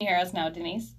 hear 0.00 0.16
us 0.16 0.32
now, 0.32 0.48
Denise? 0.48 0.94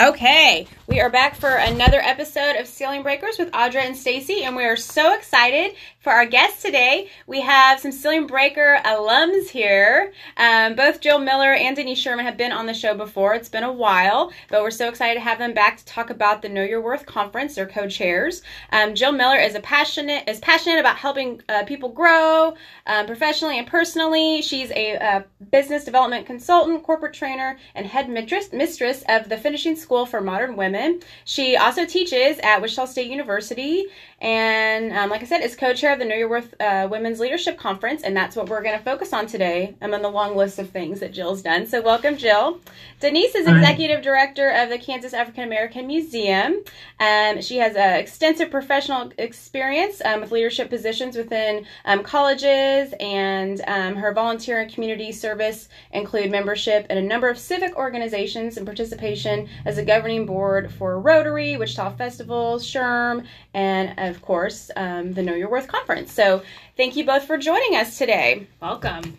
Okay, 0.00 0.68
we 0.86 1.00
are 1.00 1.10
back 1.10 1.34
for 1.34 1.56
another 1.56 1.98
episode 2.00 2.54
of 2.54 2.68
Ceiling 2.68 3.02
Breakers 3.02 3.36
with 3.36 3.50
Audra 3.50 3.82
and 3.82 3.96
Stacy, 3.96 4.44
and 4.44 4.54
we 4.54 4.64
are 4.64 4.76
so 4.76 5.12
excited 5.12 5.74
for 5.98 6.12
our 6.12 6.24
guest 6.24 6.62
today. 6.62 7.10
We 7.26 7.40
have 7.40 7.80
some 7.80 7.90
Ceiling 7.90 8.28
Breaker 8.28 8.80
alums 8.84 9.48
here. 9.48 10.12
Um, 10.36 10.76
both 10.76 11.00
Jill 11.00 11.18
Miller 11.18 11.52
and 11.52 11.74
Denise 11.74 11.98
Sherman 11.98 12.26
have 12.26 12.36
been 12.36 12.52
on 12.52 12.66
the 12.66 12.74
show 12.74 12.94
before. 12.94 13.34
It's 13.34 13.48
been 13.48 13.64
a 13.64 13.72
while, 13.72 14.32
but 14.48 14.62
we're 14.62 14.70
so 14.70 14.88
excited 14.88 15.14
to 15.14 15.20
have 15.20 15.38
them 15.38 15.52
back 15.52 15.78
to 15.78 15.84
talk 15.84 16.10
about 16.10 16.42
the 16.42 16.48
Know 16.48 16.62
Your 16.62 16.80
Worth 16.80 17.04
conference. 17.04 17.56
They're 17.56 17.66
co-chairs. 17.66 18.42
Um, 18.70 18.94
Jill 18.94 19.10
Miller 19.10 19.36
is 19.36 19.56
a 19.56 19.60
passionate 19.60 20.28
is 20.28 20.38
passionate 20.38 20.78
about 20.78 20.96
helping 20.96 21.42
uh, 21.48 21.64
people 21.64 21.88
grow 21.88 22.54
um, 22.86 23.06
professionally 23.06 23.58
and 23.58 23.66
personally. 23.66 24.42
She's 24.42 24.70
a, 24.70 24.92
a 24.94 25.24
business 25.50 25.84
development 25.84 26.24
consultant, 26.24 26.84
corporate 26.84 27.14
trainer, 27.14 27.58
and 27.74 27.84
head 27.84 28.08
mistress 28.08 28.52
mistress 28.52 29.02
of 29.08 29.28
the 29.28 29.36
Finishing 29.36 29.74
School 29.74 29.87
School 29.88 30.04
for 30.04 30.20
Modern 30.20 30.54
Women. 30.54 31.00
She 31.24 31.56
also 31.56 31.86
teaches 31.86 32.38
at 32.42 32.60
Wichita 32.60 32.84
State 32.84 33.10
University 33.10 33.86
and 34.20 34.92
um, 34.92 35.10
like 35.10 35.22
I 35.22 35.26
said, 35.26 35.42
is 35.42 35.54
co-chair 35.54 35.92
of 35.92 36.00
the 36.00 36.04
Know 36.04 36.16
Your 36.16 36.28
Worth 36.28 36.52
uh, 36.60 36.88
Women's 36.90 37.20
Leadership 37.20 37.56
Conference, 37.56 38.02
and 38.02 38.16
that's 38.16 38.34
what 38.34 38.48
we're 38.48 38.62
going 38.62 38.76
to 38.76 38.82
focus 38.82 39.12
on 39.12 39.28
today. 39.28 39.76
I'm 39.80 39.94
on 39.94 40.02
the 40.02 40.08
long 40.08 40.36
list 40.36 40.58
of 40.58 40.70
things 40.70 40.98
that 41.00 41.12
Jill's 41.12 41.40
done. 41.40 41.66
So 41.66 41.80
welcome, 41.80 42.16
Jill. 42.16 42.60
Denise 42.98 43.36
is 43.36 43.46
executive 43.46 44.02
director 44.02 44.50
of 44.50 44.70
the 44.70 44.78
Kansas 44.78 45.14
African 45.14 45.44
American 45.44 45.86
Museum. 45.86 46.64
Um, 46.98 47.40
she 47.40 47.58
has 47.58 47.76
uh, 47.76 47.96
extensive 47.96 48.50
professional 48.50 49.12
experience 49.18 50.02
um, 50.04 50.20
with 50.20 50.32
leadership 50.32 50.68
positions 50.68 51.16
within 51.16 51.64
um, 51.84 52.02
colleges, 52.02 52.92
and 52.98 53.60
um, 53.68 53.94
her 53.94 54.12
volunteer 54.12 54.60
and 54.60 54.72
community 54.72 55.12
service 55.12 55.68
include 55.92 56.32
membership 56.32 56.86
in 56.90 56.98
a 56.98 57.02
number 57.02 57.28
of 57.28 57.38
civic 57.38 57.76
organizations 57.76 58.56
and 58.56 58.66
participation 58.66 59.48
as 59.64 59.77
a 59.78 59.84
governing 59.84 60.26
board 60.26 60.72
for 60.72 61.00
Rotary, 61.00 61.56
Wichita 61.56 61.90
Festivals, 61.96 62.64
SHRM, 62.64 63.24
and 63.54 63.98
of 63.98 64.20
course, 64.20 64.70
um, 64.76 65.14
the 65.14 65.22
Know 65.22 65.34
Your 65.34 65.48
Worth 65.48 65.68
conference. 65.68 66.12
So 66.12 66.42
thank 66.76 66.96
you 66.96 67.06
both 67.06 67.24
for 67.24 67.38
joining 67.38 67.76
us 67.76 67.96
today. 67.98 68.46
Welcome. 68.60 69.16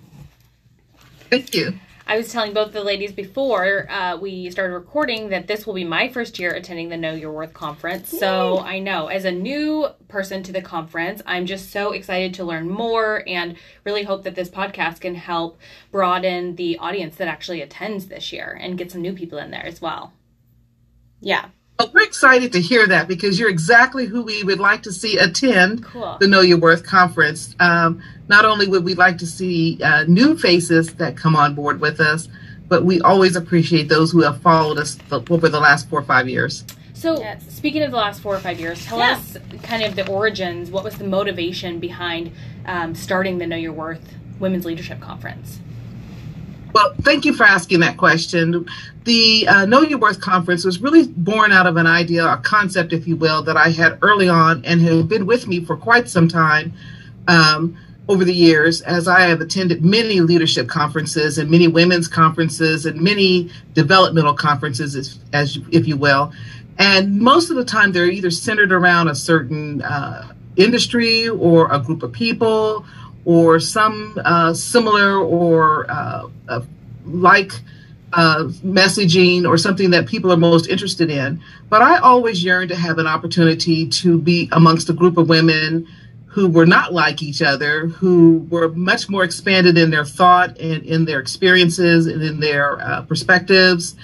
Thank 1.30 1.54
you. 1.56 1.80
I 2.10 2.18
was 2.18 2.32
telling 2.32 2.54
both 2.54 2.74
the 2.74 2.84
ladies 2.84 3.12
before 3.12 3.88
uh, 3.88 4.18
we 4.18 4.50
started 4.50 4.74
recording 4.74 5.30
that 5.30 5.46
this 5.46 5.68
will 5.68 5.76
be 5.76 5.84
my 5.84 6.10
first 6.10 6.40
year 6.40 6.50
attending 6.50 6.90
the 6.90 6.98
Know 6.98 7.14
Your 7.14 7.32
Worth 7.32 7.54
conference. 7.54 8.10
So 8.10 8.58
I 8.58 8.80
know 8.80 9.08
as 9.08 9.26
a 9.26 9.32
new 9.32 9.90
person 10.08 10.42
to 10.42 10.52
the 10.52 10.64
conference, 10.64 11.22
I'm 11.28 11.46
just 11.46 11.72
so 11.72 11.92
excited 11.92 12.34
to 12.34 12.44
learn 12.44 12.68
more 12.68 13.24
and 13.28 13.56
really 13.84 14.02
hope 14.02 14.24
that 14.24 14.34
this 14.34 14.50
podcast 14.50 15.02
can 15.02 15.14
help 15.14 15.60
broaden 15.92 16.56
the 16.56 16.80
audience 16.80 17.16
that 17.18 17.28
actually 17.28 17.62
attends 17.62 18.08
this 18.08 18.34
year 18.34 18.58
and 18.60 18.76
get 18.76 18.92
some 18.92 19.04
new 19.04 19.14
people 19.14 19.38
in 19.38 19.52
there 19.52 19.66
as 19.66 19.80
well. 19.80 20.12
Yeah, 21.22 21.46
well, 21.80 21.92
we're 21.94 22.04
excited 22.04 22.52
to 22.52 22.62
hear 22.62 22.86
that 22.88 23.08
because 23.08 23.40
you're 23.40 23.50
exactly 23.50 24.06
who 24.06 24.22
we 24.22 24.44
would 24.44 24.60
like 24.60 24.84
to 24.84 24.92
see 24.92 25.18
attend 25.18 25.86
cool. 25.86 26.18
the 26.20 26.28
Know 26.28 26.42
Your 26.42 26.58
Worth 26.58 26.86
conference. 26.86 27.56
Um, 27.62 28.04
not 28.28 28.44
only 28.44 28.68
would 28.68 28.84
we 28.84 28.96
like 28.96 29.18
to 29.20 29.26
see 29.26 29.82
uh, 29.82 30.04
new 30.04 30.38
faces 30.38 30.96
that 30.96 31.16
come 31.16 31.38
on 31.38 31.56
board 31.56 31.80
with 31.80 32.02
us, 32.02 32.28
but 32.68 32.84
we 32.84 33.00
always 33.00 33.38
appreciate 33.38 33.88
those 33.88 34.12
who 34.12 34.24
have 34.24 34.42
followed 34.42 34.78
us 34.78 34.98
over 35.10 35.48
the 35.48 35.62
last 35.62 35.90
four 35.90 36.00
or 36.00 36.04
five 36.04 36.28
years. 36.28 36.66
So, 36.94 37.18
yes. 37.18 37.46
speaking 37.50 37.82
of 37.84 37.92
the 37.92 37.98
last 37.98 38.20
four 38.20 38.36
or 38.36 38.40
five 38.40 38.60
years, 38.60 38.86
tell 38.86 39.00
yeah. 39.00 39.14
us 39.14 39.38
kind 39.64 39.84
of 39.84 39.96
the 39.96 40.06
origins. 40.12 40.70
What 40.70 40.84
was 40.84 40.98
the 40.98 41.08
motivation 41.08 41.80
behind 41.80 42.34
um, 42.66 42.94
starting 42.94 43.38
the 43.38 43.48
Know 43.48 43.56
Your 43.56 43.72
Worth 43.72 44.16
Women's 44.38 44.66
Leadership 44.66 45.00
Conference? 45.00 45.62
Well, 46.74 46.94
thank 47.02 47.26
you 47.26 47.34
for 47.34 47.44
asking 47.44 47.80
that 47.80 47.98
question. 47.98 48.68
The 49.04 49.48
uh, 49.48 49.66
Know 49.66 49.82
Your 49.82 49.98
Worth 49.98 50.22
conference 50.22 50.64
was 50.64 50.80
really 50.82 51.08
born 51.08 51.52
out 51.52 51.66
of 51.66 51.78
an 51.78 51.88
idea, 51.88 52.28
a 52.28 52.38
concept, 52.38 52.94
if 52.94 53.08
you 53.08 53.16
will, 53.16 53.42
that 53.44 53.58
I 53.58 53.70
had 53.70 53.98
early 54.04 54.30
on 54.30 54.64
and 54.66 54.82
had 54.82 55.10
been 55.10 55.26
with 55.26 55.48
me 55.48 55.66
for 55.66 55.76
quite 55.76 56.08
some 56.08 56.28
time 56.28 56.74
um, 57.28 57.76
over 58.08 58.24
the 58.24 58.34
years 58.34 58.82
as 58.82 59.08
I 59.08 59.22
have 59.22 59.42
attended 59.42 59.84
many 59.84 60.20
leadership 60.20 60.68
conferences 60.68 61.40
and 61.40 61.50
many 61.50 61.68
women's 61.68 62.08
conferences 62.08 62.86
and 62.86 63.02
many 63.02 63.50
developmental 63.74 64.36
conferences, 64.36 64.96
as, 64.96 65.20
as 65.34 65.58
if 65.72 65.88
you 65.88 65.98
will. 65.98 66.32
And 66.78 67.20
most 67.20 67.50
of 67.50 67.56
the 67.56 67.66
time, 67.66 67.92
they're 67.92 68.06
either 68.06 68.32
centered 68.32 68.72
around 68.72 69.08
a 69.08 69.16
certain 69.16 69.82
uh, 69.82 70.34
industry 70.56 71.28
or 71.30 71.72
a 71.72 71.80
group 71.80 72.04
of 72.04 72.12
people 72.12 72.86
or 73.30 73.60
some 73.60 74.20
uh, 74.26 74.52
similar 74.52 75.20
or 75.20 75.86
uh, 75.92 76.28
uh, 76.48 76.62
like 77.06 77.52
uh, 78.14 78.46
messaging 78.66 79.48
or 79.48 79.56
something 79.56 79.92
that 79.92 80.08
people 80.08 80.32
are 80.32 80.38
most 80.38 80.68
interested 80.68 81.12
in. 81.12 81.40
But 81.70 81.84
I 81.84 82.00
always 82.00 82.44
yearned 82.44 82.70
to 82.70 82.76
have 82.76 82.98
an 82.98 83.06
opportunity 83.06 83.88
to 83.88 84.18
be 84.18 84.50
amongst 84.52 84.90
a 84.90 84.94
group 84.94 85.20
of 85.20 85.30
women 85.30 85.88
who 86.26 86.48
were 86.48 86.66
not 86.66 86.92
like 86.92 87.22
each 87.22 87.44
other, 87.44 87.86
who 87.90 88.48
were 88.50 88.70
much 88.70 89.10
more 89.10 89.24
expanded 89.24 89.78
in 89.78 89.92
their 89.92 90.06
thought 90.06 90.58
and 90.58 90.82
in 90.82 91.06
their 91.06 91.20
experiences 91.20 92.08
and 92.08 92.24
in 92.24 92.40
their 92.40 92.82
uh, 92.82 93.04
perspectives. 93.04 93.96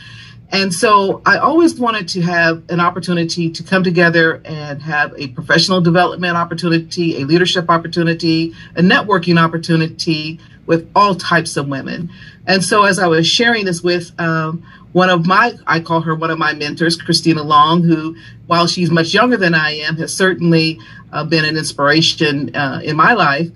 And 0.52 0.74
so 0.74 1.22
I 1.26 1.38
always 1.38 1.80
wanted 1.80 2.08
to 2.10 2.22
have 2.22 2.64
an 2.70 2.80
opportunity 2.80 3.50
to 3.50 3.64
come 3.64 3.84
together 3.84 4.42
and 4.46 4.82
have 4.82 5.14
a 5.18 5.28
professional 5.30 5.82
development 5.82 6.38
opportunity, 6.38 7.22
a 7.22 7.26
leadership 7.26 7.70
opportunity, 7.70 8.54
a 8.76 8.82
networking 8.82 9.42
opportunity 9.44 10.40
with 10.66 10.90
all 10.96 11.16
types 11.16 11.58
of 11.58 11.68
women. 11.68 12.10
And 12.48 12.64
so 12.64 12.84
as 12.84 13.00
I 13.00 13.08
was 13.08 13.28
sharing 13.28 13.66
this 13.66 13.82
with 13.82 14.12
um, 14.20 14.64
one 14.94 15.10
of 15.10 15.26
my, 15.26 15.54
I 15.68 15.80
call 15.80 16.02
her 16.02 16.16
one 16.16 16.32
of 16.32 16.38
my 16.38 16.54
mentors, 16.54 16.96
Christina 16.96 17.44
Long, 17.44 17.84
who, 17.84 18.16
while 18.48 18.68
she's 18.68 18.92
much 18.92 19.14
younger 19.14 19.38
than 19.38 19.54
I 19.54 19.72
am, 19.72 19.98
has 19.98 20.16
certainly 20.16 20.80
uh, 21.12 21.24
been 21.24 21.44
an 21.44 21.58
inspiration 21.58 22.56
uh, 22.56 22.82
in 22.84 22.96
my 22.96 23.14
life, 23.14 23.50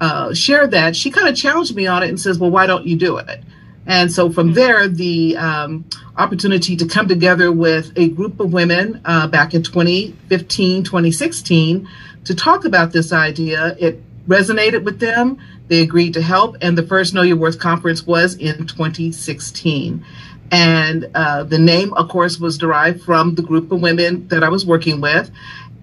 uh, 0.00 0.32
shared 0.32 0.70
that. 0.70 0.96
She 0.96 1.10
kind 1.10 1.28
of 1.28 1.36
challenged 1.36 1.74
me 1.74 1.86
on 1.86 2.02
it 2.02 2.08
and 2.08 2.20
says, 2.20 2.38
well, 2.38 2.50
why 2.50 2.66
don't 2.66 2.86
you 2.86 2.96
do 2.96 3.18
it? 3.18 3.42
And 3.86 4.10
so 4.10 4.30
from 4.30 4.54
there, 4.54 4.88
the 4.88 5.36
um, 5.36 5.84
opportunity 6.16 6.76
to 6.76 6.86
come 6.86 7.06
together 7.06 7.52
with 7.52 7.92
a 7.96 8.08
group 8.08 8.40
of 8.40 8.52
women 8.52 9.00
uh, 9.04 9.28
back 9.28 9.54
in 9.54 9.62
2015, 9.62 10.82
2016 10.84 11.88
to 12.24 12.34
talk 12.34 12.64
about 12.64 12.92
this 12.92 13.12
idea, 13.12 13.76
it 13.78 14.02
resonated 14.26 14.82
with 14.82 14.98
them. 14.98 15.38
They 15.68 15.80
agreed 15.80 16.14
to 16.14 16.22
help. 16.22 16.56
And 16.60 16.76
the 16.76 16.82
first 16.82 17.14
Know 17.14 17.22
Your 17.22 17.36
Worth 17.36 17.58
conference 17.58 18.04
was 18.04 18.34
in 18.34 18.66
2016. 18.66 20.04
And 20.50 21.10
uh, 21.14 21.44
the 21.44 21.58
name, 21.58 21.92
of 21.94 22.08
course, 22.08 22.38
was 22.38 22.58
derived 22.58 23.02
from 23.02 23.34
the 23.34 23.42
group 23.42 23.70
of 23.72 23.80
women 23.80 24.28
that 24.28 24.44
I 24.44 24.48
was 24.48 24.66
working 24.66 25.00
with. 25.00 25.30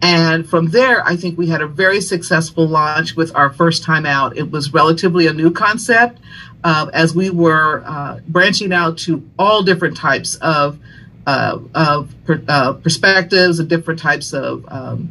And 0.04 0.48
from 0.48 0.68
there, 0.68 1.02
I 1.08 1.16
think 1.16 1.38
we 1.38 1.48
had 1.48 1.62
a 1.62 1.68
very 1.68 2.02
successful 2.02 2.68
launch 2.68 3.16
with 3.16 3.34
our 3.38 3.54
first 3.54 3.84
time 3.84 4.06
out. 4.06 4.36
It 4.38 4.52
was 4.52 4.74
relatively 4.74 5.28
a 5.28 5.34
new 5.34 5.50
concept 5.50 6.20
uh, 6.66 6.90
as 6.94 7.16
we 7.16 7.30
were 7.30 7.84
uh, 7.86 8.20
branching 8.28 8.74
out 8.74 8.98
to 9.00 9.24
all 9.40 9.64
different 9.64 9.96
types 9.96 10.36
of, 10.36 10.78
uh, 11.26 11.58
of 11.74 12.14
per, 12.26 12.44
uh, 12.50 12.74
perspectives 12.74 13.62
and 13.62 13.70
different 13.70 13.98
types 13.98 14.34
of 14.34 14.66
um, 14.68 15.10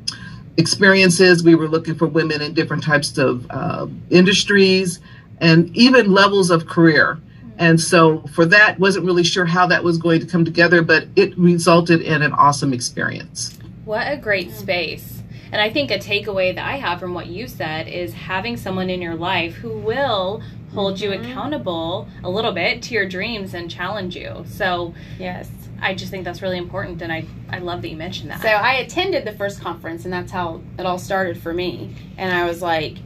experiences. 0.59 1.43
We 1.43 1.55
were 1.55 1.69
looking 1.69 1.95
for 1.95 2.07
women 2.07 2.43
in 2.43 2.53
different 2.53 2.85
types 2.85 3.17
of 3.17 3.47
uh, 3.49 3.87
industries 4.11 5.01
and 5.41 5.75
even 5.75 6.13
levels 6.13 6.51
of 6.51 6.67
career. 6.67 7.19
And 7.57 7.81
so 7.81 8.21
for 8.35 8.45
that, 8.45 8.79
wasn't 8.79 9.07
really 9.07 9.25
sure 9.25 9.47
how 9.47 9.67
that 9.69 9.83
was 9.83 9.97
going 9.97 10.21
to 10.21 10.27
come 10.27 10.45
together, 10.45 10.83
but 10.83 11.07
it 11.17 11.37
resulted 11.39 12.03
in 12.03 12.21
an 12.21 12.35
awesome 12.35 12.75
experience. 12.75 13.59
What 13.85 14.11
a 14.11 14.17
great 14.17 14.53
space. 14.53 15.23
And 15.51 15.61
I 15.61 15.71
think 15.71 15.91
a 15.91 15.99
takeaway 15.99 16.55
that 16.55 16.67
I 16.67 16.77
have 16.77 16.99
from 16.99 17.15
what 17.15 17.27
you 17.27 17.47
said 17.47 17.89
is 17.89 18.15
having 18.15 18.57
someone 18.57 18.89
in 18.89 19.03
your 19.03 19.15
life 19.15 19.55
who 19.55 19.79
will 19.79 20.43
hold 20.73 21.01
you 21.01 21.11
mm-hmm. 21.11 21.31
accountable 21.31 22.09
a 22.25 22.31
little 22.31 22.53
bit 22.53 22.83
to 22.85 22.95
your 22.95 23.07
dreams 23.07 23.53
and 23.53 23.71
challenge 23.71 24.17
you. 24.17 24.45
So, 24.47 24.95
yes. 25.19 25.51
I 25.83 25.95
just 25.95 26.13
think 26.13 26.25
that's 26.25 26.41
really 26.41 26.59
important, 26.59 27.03
and 27.03 27.13
I, 27.13 27.27
I 27.51 27.59
love 27.59 27.83
that 27.83 27.89
you 27.89 27.97
mentioned 27.97 28.31
that. 28.31 28.41
So 28.41 28.49
I 28.49 28.75
attended 28.75 29.25
the 29.25 29.33
first 29.33 29.61
conference, 29.61 30.05
and 30.05 30.13
that's 30.13 30.31
how 30.31 30.63
it 30.79 30.87
all 30.87 30.99
started 30.99 31.37
for 31.37 31.53
me. 31.53 31.93
And 32.17 32.33
I 32.33 32.45
was 32.45 32.63
like, 32.63 32.99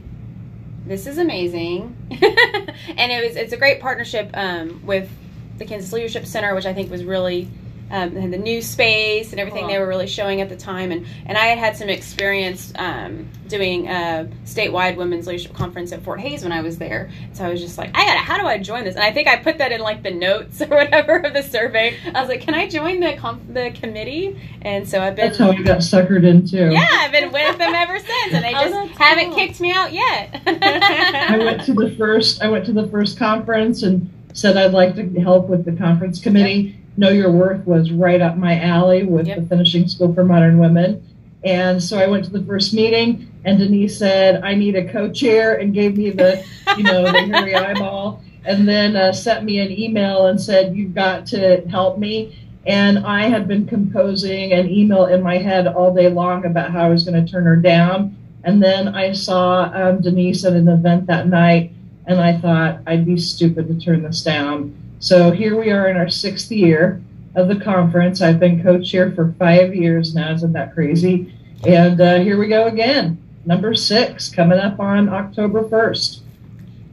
"This 0.85 1.07
is 1.07 1.17
amazing," 1.17 1.97
and 2.11 3.11
it 3.11 3.25
was 3.25 3.35
it's 3.35 3.51
a 3.51 3.57
great 3.57 3.81
partnership 3.81 4.29
um, 4.35 4.85
with 4.85 5.09
the 5.57 5.65
Kansas 5.65 5.91
Leadership 5.91 6.27
Center, 6.27 6.53
which 6.53 6.67
I 6.67 6.73
think 6.73 6.91
was 6.91 7.03
really 7.03 7.47
um, 7.89 8.17
and 8.17 8.33
the 8.33 8.37
new 8.37 8.61
space 8.61 9.31
and 9.31 9.39
everything 9.39 9.63
cool. 9.63 9.69
they 9.69 9.79
were 9.79 9.87
really 9.87 10.07
showing 10.07 10.41
at 10.41 10.49
the 10.49 10.57
time. 10.57 10.91
And, 10.91 11.05
and 11.25 11.37
I 11.37 11.45
had 11.45 11.57
had 11.57 11.77
some 11.77 11.89
experience 11.89 12.73
um, 12.75 13.29
doing 13.47 13.87
a 13.87 14.29
statewide 14.45 14.97
women's 14.97 15.27
leadership 15.27 15.53
conference 15.53 15.91
at 15.91 16.01
Fort 16.03 16.19
Hays 16.19 16.43
when 16.43 16.51
I 16.51 16.61
was 16.61 16.77
there. 16.77 17.09
So 17.33 17.45
I 17.45 17.49
was 17.49 17.61
just 17.61 17.77
like, 17.77 17.91
I 17.95 18.05
gotta, 18.05 18.19
How 18.19 18.37
do 18.37 18.45
I 18.45 18.57
join 18.57 18.83
this? 18.83 18.95
And 18.95 19.03
I 19.03 19.11
think 19.11 19.27
I 19.27 19.37
put 19.37 19.59
that 19.59 19.71
in 19.71 19.79
like 19.79 20.03
the 20.03 20.11
notes 20.11 20.61
or 20.61 20.67
whatever 20.67 21.17
of 21.17 21.33
the 21.33 21.43
survey. 21.43 21.97
I 22.13 22.19
was 22.19 22.29
like, 22.29 22.41
can 22.41 22.53
I 22.53 22.67
join 22.67 22.99
the 22.99 23.15
com- 23.15 23.41
the 23.49 23.71
committee? 23.71 24.39
And 24.61 24.87
so 24.87 25.01
I've 25.01 25.15
been. 25.15 25.27
That's 25.27 25.37
how 25.37 25.51
you 25.51 25.63
got 25.63 25.79
suckered 25.79 26.25
into. 26.25 26.71
Yeah, 26.71 26.87
I've 26.91 27.11
been 27.11 27.31
with 27.31 27.57
them 27.57 27.73
ever 27.73 27.99
since, 27.99 28.33
and 28.33 28.43
they 28.43 28.53
oh, 28.53 28.69
just 28.69 28.73
oh, 28.73 28.85
haven't 28.97 29.27
cool. 29.27 29.35
kicked 29.35 29.61
me 29.61 29.71
out 29.71 29.93
yet. 29.93 30.41
I 30.45 31.37
went 31.37 31.63
to 31.65 31.73
the 31.73 31.95
first. 31.97 32.41
I 32.41 32.49
went 32.49 32.65
to 32.65 32.73
the 32.73 32.87
first 32.87 33.17
conference 33.17 33.83
and 33.83 34.11
said 34.33 34.57
I'd 34.57 34.73
like 34.73 34.95
to 34.95 35.19
help 35.19 35.47
with 35.47 35.65
the 35.65 35.71
conference 35.71 36.19
committee. 36.19 36.61
Yep 36.61 36.76
Know 36.97 37.09
Your 37.09 37.31
Worth 37.31 37.65
was 37.65 37.91
right 37.91 38.21
up 38.21 38.37
my 38.37 38.59
alley 38.59 39.03
with 39.03 39.27
Yep. 39.27 39.37
the 39.37 39.45
Finishing 39.45 39.87
School 39.87 40.13
for 40.13 40.23
Modern 40.23 40.57
Women. 40.57 41.03
And 41.43 41.81
so 41.81 41.99
I 41.99 42.07
went 42.07 42.25
to 42.25 42.31
the 42.31 42.43
first 42.43 42.73
meeting, 42.73 43.31
and 43.45 43.59
Denise 43.59 43.97
said, 43.97 44.43
I 44.43 44.55
need 44.55 44.75
a 44.75 44.91
co 44.91 45.11
chair, 45.11 45.55
and 45.55 45.73
gave 45.73 45.95
me 45.95 46.09
the, 46.09 46.43
you 46.75 46.83
know, 46.83 47.03
the 47.03 47.11
hairy 47.31 47.55
eyeball, 47.55 48.21
and 48.45 48.67
then 48.67 48.95
uh, 48.95 49.13
sent 49.13 49.45
me 49.45 49.59
an 49.59 49.71
email 49.71 50.25
and 50.25 50.41
said, 50.41 50.75
You've 50.75 50.95
got 50.95 51.27
to 51.27 51.61
help 51.69 51.99
me. 51.99 52.35
And 52.65 52.99
I 52.99 53.29
had 53.29 53.47
been 53.47 53.65
composing 53.65 54.51
an 54.51 54.69
email 54.69 55.05
in 55.05 55.21
my 55.21 55.37
head 55.37 55.67
all 55.67 55.93
day 55.93 56.09
long 56.09 56.45
about 56.45 56.71
how 56.71 56.81
I 56.85 56.89
was 56.89 57.03
going 57.03 57.23
to 57.23 57.31
turn 57.31 57.45
her 57.45 57.55
down. 57.55 58.17
And 58.43 58.61
then 58.61 58.89
I 58.89 59.13
saw 59.13 59.71
um, 59.73 60.01
Denise 60.01 60.43
at 60.43 60.53
an 60.53 60.67
event 60.67 61.05
that 61.07 61.27
night, 61.27 61.71
and 62.07 62.19
I 62.19 62.37
thought 62.37 62.79
I'd 62.87 63.05
be 63.05 63.17
stupid 63.17 63.67
to 63.67 63.79
turn 63.79 64.03
this 64.03 64.23
down. 64.23 64.75
So 64.99 65.31
here 65.31 65.57
we 65.57 65.71
are 65.71 65.89
in 65.89 65.97
our 65.97 66.09
sixth 66.09 66.51
year 66.51 67.01
of 67.35 67.47
the 67.47 67.55
conference. 67.55 68.21
I've 68.21 68.39
been 68.39 68.63
co-chair 68.63 69.11
for 69.11 69.33
five 69.37 69.75
years 69.75 70.15
now. 70.15 70.31
Isn't 70.33 70.53
that 70.53 70.73
crazy? 70.73 71.33
And 71.65 72.01
uh, 72.01 72.19
here 72.19 72.37
we 72.37 72.47
go 72.47 72.65
again, 72.65 73.21
number 73.45 73.75
six, 73.75 74.29
coming 74.29 74.59
up 74.59 74.79
on 74.79 75.09
October 75.09 75.67
first. 75.69 76.23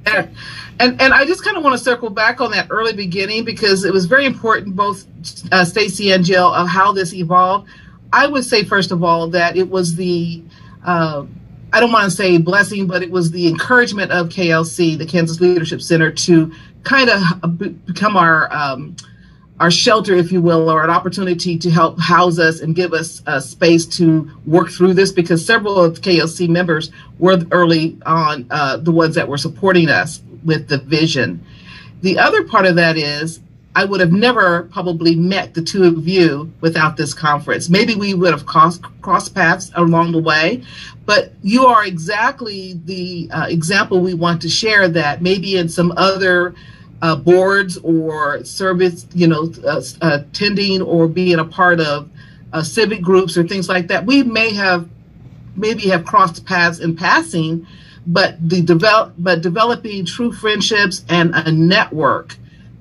Yeah. 0.06 0.26
And 0.80 1.00
and 1.00 1.14
I 1.14 1.24
just 1.24 1.44
kind 1.44 1.56
of 1.56 1.62
want 1.62 1.78
to 1.78 1.82
circle 1.82 2.10
back 2.10 2.40
on 2.40 2.50
that 2.50 2.66
early 2.68 2.92
beginning 2.92 3.44
because 3.44 3.84
it 3.84 3.92
was 3.92 4.06
very 4.06 4.26
important, 4.26 4.74
both 4.74 5.06
uh, 5.52 5.64
Stacy 5.64 6.12
and 6.12 6.24
Jill, 6.24 6.52
of 6.52 6.68
how 6.68 6.92
this 6.92 7.14
evolved. 7.14 7.68
I 8.12 8.26
would 8.26 8.44
say 8.44 8.64
first 8.64 8.90
of 8.90 9.02
all 9.02 9.28
that 9.28 9.56
it 9.56 9.70
was 9.70 9.94
the 9.94 10.42
uh, 10.84 11.24
I 11.74 11.80
don't 11.80 11.90
want 11.90 12.04
to 12.04 12.10
say 12.16 12.38
blessing, 12.38 12.86
but 12.86 13.02
it 13.02 13.10
was 13.10 13.32
the 13.32 13.48
encouragement 13.48 14.12
of 14.12 14.28
KLC, 14.28 14.96
the 14.96 15.04
Kansas 15.04 15.40
Leadership 15.40 15.82
Center, 15.82 16.08
to 16.12 16.52
kind 16.84 17.10
of 17.10 17.58
become 17.84 18.16
our 18.16 18.48
um, 18.54 18.94
our 19.58 19.72
shelter, 19.72 20.14
if 20.14 20.30
you 20.30 20.40
will, 20.40 20.70
or 20.70 20.84
an 20.84 20.90
opportunity 20.90 21.58
to 21.58 21.70
help 21.70 21.98
house 21.98 22.38
us 22.38 22.60
and 22.60 22.76
give 22.76 22.92
us 22.92 23.24
a 23.26 23.40
space 23.40 23.86
to 23.86 24.30
work 24.46 24.70
through 24.70 24.94
this 24.94 25.10
because 25.10 25.44
several 25.44 25.82
of 25.82 26.00
KLC 26.00 26.48
members 26.48 26.92
were 27.18 27.42
early 27.50 27.98
on 28.06 28.46
uh, 28.50 28.76
the 28.76 28.92
ones 28.92 29.16
that 29.16 29.26
were 29.26 29.38
supporting 29.38 29.88
us 29.88 30.22
with 30.44 30.68
the 30.68 30.78
vision. 30.78 31.44
The 32.02 32.20
other 32.20 32.44
part 32.44 32.66
of 32.66 32.76
that 32.76 32.96
is 32.96 33.40
I 33.76 33.84
would 33.84 34.00
have 34.00 34.12
never 34.12 34.64
probably 34.64 35.16
met 35.16 35.54
the 35.54 35.62
two 35.62 35.84
of 35.84 36.06
you 36.06 36.52
without 36.60 36.96
this 36.96 37.12
conference. 37.12 37.68
Maybe 37.68 37.96
we 37.96 38.14
would 38.14 38.30
have 38.30 38.46
crossed, 38.46 38.82
crossed 39.02 39.34
paths 39.34 39.72
along 39.74 40.12
the 40.12 40.20
way, 40.20 40.62
but 41.06 41.32
you 41.42 41.66
are 41.66 41.84
exactly 41.84 42.80
the 42.84 43.28
uh, 43.32 43.46
example 43.48 44.00
we 44.00 44.14
want 44.14 44.40
to 44.42 44.48
share 44.48 44.88
that 44.88 45.22
maybe 45.22 45.56
in 45.56 45.68
some 45.68 45.92
other 45.96 46.54
uh, 47.02 47.16
boards 47.16 47.76
or 47.78 48.44
service, 48.44 49.06
you 49.12 49.26
know, 49.26 49.52
uh, 49.66 49.82
attending 50.02 50.80
or 50.80 51.08
being 51.08 51.40
a 51.40 51.44
part 51.44 51.80
of 51.80 52.08
uh, 52.52 52.62
civic 52.62 53.02
groups 53.02 53.36
or 53.36 53.42
things 53.42 53.68
like 53.68 53.88
that, 53.88 54.06
we 54.06 54.22
may 54.22 54.54
have 54.54 54.88
maybe 55.56 55.88
have 55.88 56.04
crossed 56.04 56.46
paths 56.46 56.78
in 56.78 56.94
passing, 56.94 57.66
but 58.06 58.36
the 58.48 58.62
develop 58.62 59.14
but 59.18 59.40
developing 59.40 60.04
true 60.04 60.32
friendships 60.32 61.04
and 61.08 61.34
a 61.34 61.50
network 61.50 62.36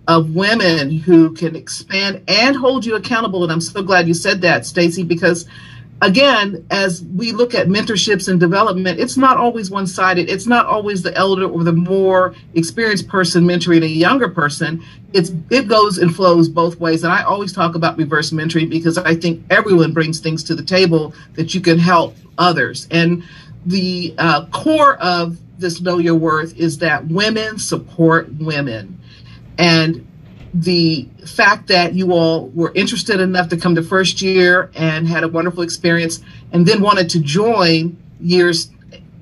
of 0.08 0.36
women 0.36 0.92
who 0.92 1.34
can 1.34 1.56
expand 1.56 2.22
and 2.28 2.56
hold 2.56 2.86
you 2.86 2.96
accountable. 2.96 3.44
And 3.44 3.52
I'm 3.52 3.62
so 3.62 3.82
glad 3.82 4.08
you 4.08 4.14
said 4.14 4.42
that, 4.42 4.66
Stacy, 4.66 5.04
because 5.04 5.48
again, 6.02 6.66
as 6.70 7.04
we 7.16 7.32
look 7.32 7.56
at 7.56 7.68
mentorships 7.68 8.28
and 8.28 8.40
development, 8.40 9.00
it's 9.00 9.16
not 9.16 9.38
always 9.38 9.72
one 9.72 9.88
sided. 9.88 10.30
It's 10.30 10.46
not 10.46 10.66
always 10.66 11.02
the 11.02 11.16
elder 11.16 11.46
or 11.46 11.64
the 11.64 11.72
more 11.72 12.36
experienced 12.54 13.08
person 13.08 13.46
mentoring 13.46 13.84
a 13.84 13.88
younger 13.88 14.28
person. 14.28 14.84
It's 15.14 15.32
it 15.50 15.68
goes 15.68 15.98
and 15.98 16.14
flows 16.14 16.50
both 16.50 16.80
ways. 16.80 17.04
And 17.04 17.14
I 17.14 17.24
always 17.24 17.54
talk 17.54 17.76
about 17.76 17.98
reverse 17.98 18.32
mentoring 18.32 18.70
because 18.70 18.98
I 18.98 19.16
think 19.16 19.46
everyone 19.50 19.94
brings 19.94 20.20
things 20.20 20.44
to 20.46 20.56
the 20.56 20.64
table 20.64 21.14
that 21.34 21.54
you 21.54 21.62
can 21.62 21.80
help 21.80 22.16
others. 22.38 22.88
And 22.92 23.24
the 23.66 24.14
uh, 24.18 24.48
core 24.48 24.98
of 24.98 25.38
this 25.60 25.80
know 25.80 26.00
your 26.00 26.16
worth 26.16 26.58
is 26.58 26.80
that 26.80 27.08
women 27.08 27.58
support 27.58 28.34
women. 28.34 29.00
And 29.58 30.08
the 30.54 31.08
fact 31.26 31.68
that 31.68 31.94
you 31.94 32.14
all 32.14 32.50
were 32.50 32.72
interested 32.76 33.20
enough 33.20 33.50
to 33.50 33.58
come 33.58 33.74
to 33.76 33.84
first 33.84 34.22
year 34.22 34.70
and 34.76 35.08
had 35.08 35.24
a 35.24 35.28
wonderful 35.28 35.64
experience 35.64 36.22
and 36.52 36.66
then 36.66 36.82
wanted 36.82 37.10
to 37.10 37.20
join 37.20 37.98
years 38.20 38.70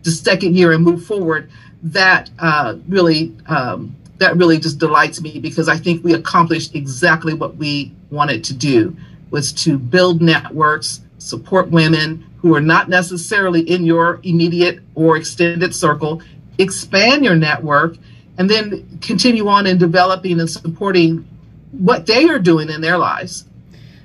the 0.04 0.12
second 0.12 0.56
year 0.56 0.72
and 0.74 0.83
move 0.83 1.06
forward 1.06 1.50
that 1.83 2.30
uh, 2.39 2.75
really 2.88 3.36
um, 3.48 3.95
that 4.18 4.36
really 4.36 4.60
just 4.60 4.78
delights 4.78 5.22
me 5.22 5.39
because 5.39 5.68
i 5.68 5.78
think 5.78 6.04
we 6.04 6.13
accomplished 6.13 6.75
exactly 6.75 7.34
what 7.34 7.56
we 7.56 7.92
wanted 8.12 8.44
to 8.44 8.54
do 8.54 8.95
was 9.31 9.51
to 9.51 9.80
build 9.80 10.22
networks 10.22 11.01
support 11.18 11.69
women 11.69 12.25
who 12.38 12.54
are 12.54 12.62
not 12.62 12.89
necessarily 12.89 13.62
in 13.62 13.86
your 13.86 14.19
immediate 14.24 14.80
or 14.95 15.18
extended 15.18 15.74
circle 15.74 16.22
expand 16.57 17.24
your 17.24 17.36
network 17.36 17.95
and 18.41 18.49
then 18.49 18.97
continue 19.01 19.47
on 19.47 19.67
in 19.67 19.77
developing 19.77 20.39
and 20.39 20.49
supporting 20.49 21.27
what 21.73 22.07
they 22.07 22.27
are 22.27 22.39
doing 22.39 22.71
in 22.71 22.81
their 22.81 22.97
lives. 22.97 23.45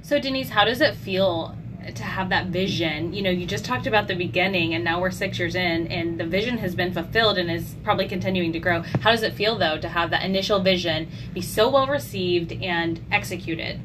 So, 0.03 0.21
Denise, 0.21 0.51
how 0.51 0.67
does 0.67 0.83
it 0.83 0.95
feel 0.95 1.57
to 1.95 2.03
have 2.03 2.29
that 2.29 2.49
vision? 2.49 3.15
You 3.15 3.23
know, 3.23 3.31
you 3.31 3.47
just 3.47 3.65
talked 3.65 3.87
about 3.87 4.09
the 4.09 4.15
beginning, 4.15 4.75
and 4.75 4.85
now 4.85 5.01
we're 5.01 5.11
six 5.11 5.39
years 5.39 5.55
in, 5.55 5.87
and 5.87 6.21
the 6.21 6.27
vision 6.27 6.59
has 6.59 6.75
been 6.75 6.93
fulfilled 6.93 7.39
and 7.39 7.51
is 7.51 7.77
probably 7.83 8.07
continuing 8.09 8.53
to 8.53 8.59
grow. 8.59 8.83
How 9.01 9.11
does 9.11 9.23
it 9.23 9.33
feel, 9.33 9.57
though, 9.57 9.79
to 9.79 9.89
have 9.89 10.11
that 10.11 10.23
initial 10.23 10.61
vision 10.61 11.09
be 11.33 11.41
so 11.41 11.71
well 11.71 11.87
received 11.87 12.53
and 12.53 13.01
executed? 13.11 13.81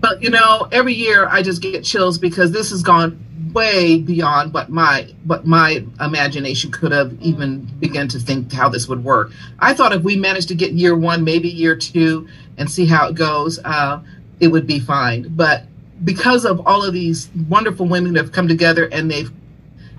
But, 0.00 0.22
you 0.22 0.30
know, 0.30 0.68
every 0.70 0.94
year 0.94 1.26
I 1.26 1.42
just 1.42 1.60
get 1.60 1.82
chills 1.82 2.16
because 2.16 2.52
this 2.52 2.70
has 2.70 2.84
gone 2.84 3.18
way 3.52 3.98
beyond 3.98 4.52
what 4.52 4.70
my 4.70 5.12
what 5.24 5.46
my 5.46 5.84
imagination 6.00 6.70
could 6.70 6.92
have 6.92 7.12
even 7.20 7.64
begun 7.78 8.08
to 8.08 8.18
think 8.18 8.52
how 8.52 8.68
this 8.68 8.88
would 8.88 9.04
work. 9.04 9.32
I 9.58 9.74
thought 9.74 9.92
if 9.92 10.02
we 10.02 10.16
managed 10.16 10.48
to 10.48 10.54
get 10.54 10.72
year 10.72 10.96
one, 10.96 11.24
maybe 11.24 11.48
year 11.48 11.76
two, 11.76 12.28
and 12.58 12.70
see 12.70 12.86
how 12.86 13.08
it 13.08 13.14
goes, 13.14 13.58
uh, 13.64 14.00
it 14.40 14.48
would 14.48 14.66
be 14.66 14.78
fine. 14.78 15.26
But 15.30 15.64
because 16.04 16.44
of 16.44 16.66
all 16.66 16.84
of 16.84 16.92
these 16.92 17.30
wonderful 17.48 17.86
women 17.86 18.14
that 18.14 18.24
have 18.24 18.32
come 18.32 18.48
together 18.48 18.88
and 18.92 19.10
they've 19.10 19.30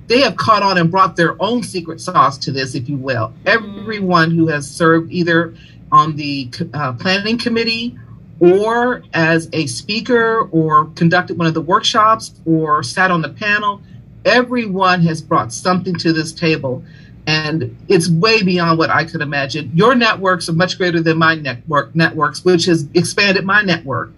they 0.08 0.22
have 0.22 0.36
caught 0.36 0.62
on 0.62 0.78
and 0.78 0.92
brought 0.92 1.16
their 1.16 1.42
own 1.42 1.64
secret 1.64 2.02
sauce 2.02 2.38
to 2.40 2.52
this, 2.52 2.76
if 2.76 2.90
you 2.90 2.98
will. 2.98 3.34
Everyone 3.46 4.32
who 4.32 4.48
has 4.48 4.70
served 4.70 5.12
either 5.12 5.56
on 5.92 6.16
the 6.16 6.52
uh, 6.74 6.94
planning 6.94 7.38
committee 7.38 7.98
or 8.42 9.04
as 9.14 9.48
a 9.54 9.68
speaker 9.68 10.50
or 10.52 10.86
conducted 10.96 11.38
one 11.38 11.48
of 11.48 11.54
the 11.54 11.62
workshops 11.62 12.34
or 12.46 12.82
sat 12.82 13.12
on 13.12 13.22
the 13.22 13.30
panel, 13.30 13.82
everyone 14.26 15.02
has 15.02 15.22
brought 15.22 15.54
something 15.54 15.96
to 15.96 16.12
this 16.12 16.34
table. 16.34 16.84
And 17.28 17.78
it's 17.88 18.10
way 18.10 18.42
beyond 18.42 18.80
what 18.80 18.90
I 18.90 19.06
could 19.06 19.22
imagine. 19.22 19.72
Your 19.76 19.94
networks 19.94 20.50
are 20.50 20.54
much 20.54 20.80
greater 20.80 21.00
than 21.02 21.20
my 21.20 21.36
network 21.36 21.96
networks, 21.96 22.44
which 22.44 22.66
has 22.66 22.88
expanded 22.96 23.46
my 23.46 23.62
network. 23.62 24.12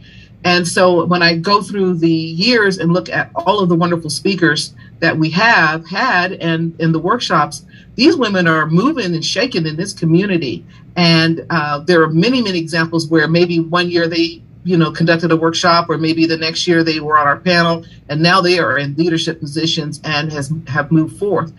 And 0.46 0.66
so 0.66 1.06
when 1.06 1.22
I 1.22 1.36
go 1.36 1.62
through 1.62 1.96
the 1.96 2.10
years 2.10 2.78
and 2.78 2.94
look 2.94 3.10
at 3.10 3.30
all 3.36 3.60
of 3.60 3.68
the 3.68 3.76
wonderful 3.76 4.10
speakers 4.10 4.74
that 5.00 5.18
we 5.18 5.30
have 5.32 5.86
had 5.86 6.34
and 6.34 6.80
in 6.80 6.94
the 6.94 7.00
workshops, 7.00 7.66
these 7.96 8.18
women 8.18 8.48
are 8.48 8.66
moving 8.68 9.14
and 9.14 9.24
shaking 9.24 9.68
in 9.68 9.76
this 9.76 9.94
community. 9.94 10.66
And 10.96 11.46
uh, 11.50 11.80
there 11.80 12.02
are 12.02 12.10
many, 12.10 12.42
many 12.42 12.60
examples 12.60 13.08
where 13.08 13.28
maybe 13.28 13.60
one 13.60 13.90
year 13.90 14.08
they, 14.08 14.42
you 14.64 14.78
know, 14.78 14.92
conducted 14.92 15.32
a 15.32 15.36
workshop, 15.36 15.90
or 15.90 15.98
maybe 15.98 16.26
the 16.26 16.38
next 16.38 16.68
year 16.68 16.84
they 16.84 17.00
were 17.00 17.18
on 17.18 17.28
our 17.28 17.40
panel, 17.40 17.86
and 18.10 18.22
now 18.22 18.42
they 18.42 18.60
are 18.60 18.78
in 18.78 18.96
leadership 18.96 19.40
positions 19.40 20.00
and 20.04 20.32
has 20.32 20.52
have 20.68 20.92
moved 20.92 21.18
forth. 21.18 21.52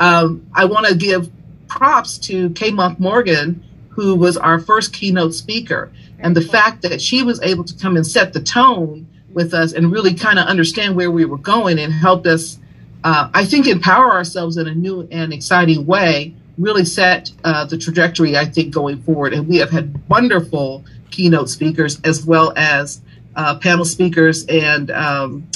Um, 0.00 0.46
I 0.54 0.64
want 0.64 0.86
to 0.86 0.94
give 0.94 1.30
props 1.68 2.18
to 2.18 2.50
Kaye 2.50 2.70
Monk-Morgan, 2.70 3.62
who 3.90 4.14
was 4.14 4.36
our 4.36 4.58
first 4.58 4.92
keynote 4.92 5.34
speaker, 5.34 5.90
and 6.18 6.34
the 6.34 6.40
fact 6.40 6.82
that 6.82 7.00
she 7.00 7.22
was 7.22 7.40
able 7.42 7.64
to 7.64 7.74
come 7.74 7.96
and 7.96 8.06
set 8.06 8.32
the 8.32 8.40
tone 8.40 9.06
with 9.32 9.54
us 9.54 9.72
and 9.72 9.92
really 9.92 10.14
kind 10.14 10.38
of 10.38 10.46
understand 10.46 10.96
where 10.96 11.10
we 11.10 11.24
were 11.24 11.38
going 11.38 11.78
and 11.78 11.92
helped 11.92 12.26
us, 12.26 12.58
uh, 13.04 13.30
I 13.32 13.44
think, 13.44 13.66
empower 13.66 14.12
ourselves 14.12 14.56
in 14.56 14.66
a 14.66 14.74
new 14.74 15.06
and 15.10 15.32
exciting 15.32 15.86
way 15.86 16.34
really 16.58 16.84
set 16.84 17.30
uh, 17.44 17.64
the 17.64 17.78
trajectory, 17.78 18.36
I 18.36 18.44
think, 18.44 18.74
going 18.74 19.00
forward. 19.02 19.32
And 19.32 19.46
we 19.46 19.56
have 19.58 19.70
had 19.70 20.00
wonderful 20.08 20.84
keynote 21.10 21.48
speakers 21.48 22.00
as 22.02 22.26
well 22.26 22.52
as 22.56 23.00
uh, 23.36 23.56
panel 23.58 23.84
speakers 23.84 24.44
and 24.46 24.90
um, 24.90 25.46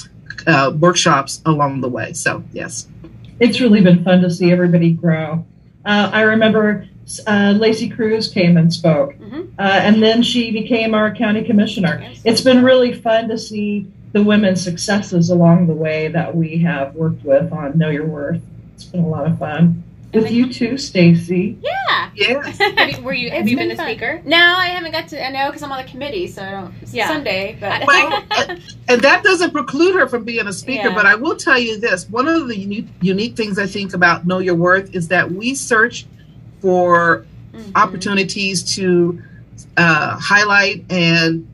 uh, 0.46 0.72
workshops 0.78 1.42
along 1.44 1.80
the 1.80 1.88
way. 1.88 2.12
So, 2.12 2.44
yes. 2.52 2.86
It's 3.40 3.60
really 3.60 3.80
been 3.80 4.04
fun 4.04 4.22
to 4.22 4.30
see 4.30 4.52
everybody 4.52 4.92
grow. 4.92 5.44
Uh, 5.84 6.10
I 6.12 6.22
remember 6.22 6.86
uh, 7.26 7.54
Lacey 7.58 7.88
Cruz 7.88 8.28
came 8.28 8.56
and 8.56 8.72
spoke, 8.72 9.14
Mhm. 9.18 9.48
uh, 9.58 9.62
and 9.62 10.00
then 10.00 10.22
she 10.22 10.52
became 10.52 10.94
our 10.94 11.12
county 11.12 11.42
commissioner. 11.42 11.98
Yes. 12.00 12.20
It's 12.24 12.40
been 12.40 12.62
really 12.62 12.92
fun 12.92 13.28
to 13.28 13.36
see 13.36 13.86
the 14.12 14.22
women's 14.22 14.62
successes 14.62 15.30
along 15.30 15.66
the 15.66 15.72
way 15.74 16.08
that 16.08 16.34
we 16.34 16.58
have 16.58 16.94
worked 16.94 17.24
with 17.24 17.52
on 17.52 17.78
Know 17.78 17.88
Your 17.90 18.06
Worth. 18.06 18.42
It's 18.74 18.84
been 18.84 19.04
a 19.04 19.08
lot 19.08 19.26
of 19.26 19.38
fun. 19.38 19.82
With 20.12 20.24
then- 20.24 20.34
you 20.34 20.52
too, 20.52 20.76
Stacy. 20.76 21.56
Yeah. 21.62 22.10
Yes. 22.14 22.58
Have 22.76 22.90
you, 22.90 23.02
were 23.02 23.14
you? 23.14 23.30
Have 23.30 23.40
It's 23.42 23.50
you 23.50 23.56
been, 23.56 23.68
been 23.68 23.80
a 23.80 23.82
speaker? 23.82 24.20
No, 24.26 24.36
I 24.36 24.66
haven't 24.66 24.92
got 24.92 25.08
to. 25.08 25.26
I 25.26 25.30
know 25.30 25.46
because 25.46 25.62
I'm 25.62 25.72
on 25.72 25.82
the 25.82 25.90
committee, 25.90 26.26
so 26.26 26.42
I 26.42 26.50
don't. 26.50 26.74
Yeah. 26.92 27.08
Someday, 27.08 27.56
but 27.58 27.86
Well, 27.86 28.22
and- 28.50 28.60
and 28.88 29.00
that 29.00 29.24
doesn't 29.24 29.52
preclude 29.52 29.94
her 29.94 30.06
from 30.06 30.24
being 30.24 30.46
a 30.46 30.52
speaker, 30.52 30.88
Yeah. 30.88 30.94
but 30.94 31.06
I 31.06 31.14
will 31.14 31.36
tell 31.36 31.58
you 31.58 31.80
this 31.80 32.06
one 32.10 32.28
of 32.28 32.48
the 32.48 32.58
unique, 32.58 32.88
unique 33.00 33.34
things 33.36 33.58
I 33.58 33.66
think 33.66 33.94
about 33.94 34.26
Know 34.26 34.40
Your 34.40 34.54
Worth 34.54 34.94
is 34.94 35.08
that 35.08 35.32
we 35.32 35.54
search 35.54 36.04
for 36.60 37.24
Mhm. 37.54 37.72
opportunities 37.74 38.62
to 38.76 39.22
uh, 39.78 40.18
highlight 40.18 40.84
and 40.90 41.48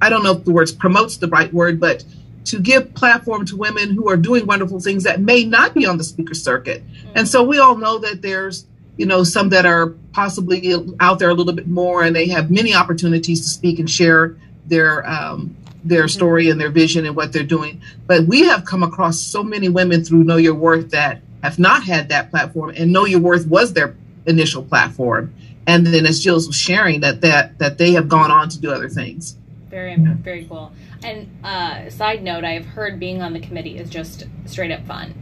I 0.00 0.10
don't 0.10 0.22
know 0.22 0.32
if 0.32 0.44
the 0.44 0.52
words 0.52 0.72
promotes 0.72 1.16
the 1.16 1.28
right 1.28 1.52
word, 1.52 1.80
but 1.80 2.04
to 2.46 2.60
give 2.60 2.94
platform 2.94 3.44
to 3.46 3.56
women 3.56 3.94
who 3.94 4.08
are 4.08 4.16
doing 4.16 4.46
wonderful 4.46 4.80
things 4.80 5.04
that 5.04 5.20
may 5.20 5.44
not 5.44 5.74
be 5.74 5.86
on 5.86 5.98
the 5.98 6.04
speaker 6.04 6.34
circuit. 6.34 6.82
And 7.14 7.28
so 7.28 7.42
we 7.42 7.58
all 7.58 7.76
know 7.76 7.98
that 7.98 8.22
there's, 8.22 8.66
you 8.96 9.06
know, 9.06 9.22
some 9.22 9.50
that 9.50 9.66
are 9.66 9.88
possibly 10.12 10.74
out 11.00 11.18
there 11.18 11.28
a 11.28 11.34
little 11.34 11.52
bit 11.52 11.68
more 11.68 12.02
and 12.02 12.16
they 12.16 12.28
have 12.28 12.50
many 12.50 12.74
opportunities 12.74 13.42
to 13.42 13.48
speak 13.48 13.78
and 13.78 13.88
share 13.88 14.36
their 14.66 15.08
um, 15.08 15.54
their 15.84 16.08
story 16.08 16.50
and 16.50 16.60
their 16.60 16.70
vision 16.70 17.06
and 17.06 17.14
what 17.14 17.32
they're 17.32 17.42
doing. 17.42 17.80
But 18.06 18.24
we 18.24 18.46
have 18.46 18.64
come 18.64 18.82
across 18.82 19.20
so 19.20 19.42
many 19.42 19.68
women 19.68 20.04
through 20.04 20.24
Know 20.24 20.36
Your 20.36 20.54
Worth 20.54 20.90
that 20.90 21.20
have 21.42 21.58
not 21.58 21.84
had 21.84 22.08
that 22.08 22.30
platform 22.30 22.72
and 22.76 22.92
Know 22.92 23.04
Your 23.04 23.20
Worth 23.20 23.46
was 23.46 23.72
their 23.72 23.94
initial 24.26 24.62
platform. 24.62 25.34
And 25.66 25.86
then 25.86 26.06
as 26.06 26.22
Jill's 26.22 26.46
was 26.46 26.56
sharing 26.56 27.00
that 27.00 27.20
that 27.20 27.58
that 27.58 27.78
they 27.78 27.92
have 27.92 28.08
gone 28.08 28.30
on 28.30 28.48
to 28.48 28.58
do 28.58 28.72
other 28.72 28.88
things. 28.88 29.36
Very, 29.70 29.96
very 29.96 30.44
cool. 30.46 30.72
And 31.02 31.30
uh, 31.44 31.90
side 31.90 32.22
note, 32.22 32.44
I've 32.44 32.64
heard 32.64 32.98
being 32.98 33.20
on 33.22 33.32
the 33.34 33.40
committee 33.40 33.76
is 33.78 33.90
just 33.90 34.24
straight 34.46 34.70
up 34.70 34.86
fun. 34.86 35.14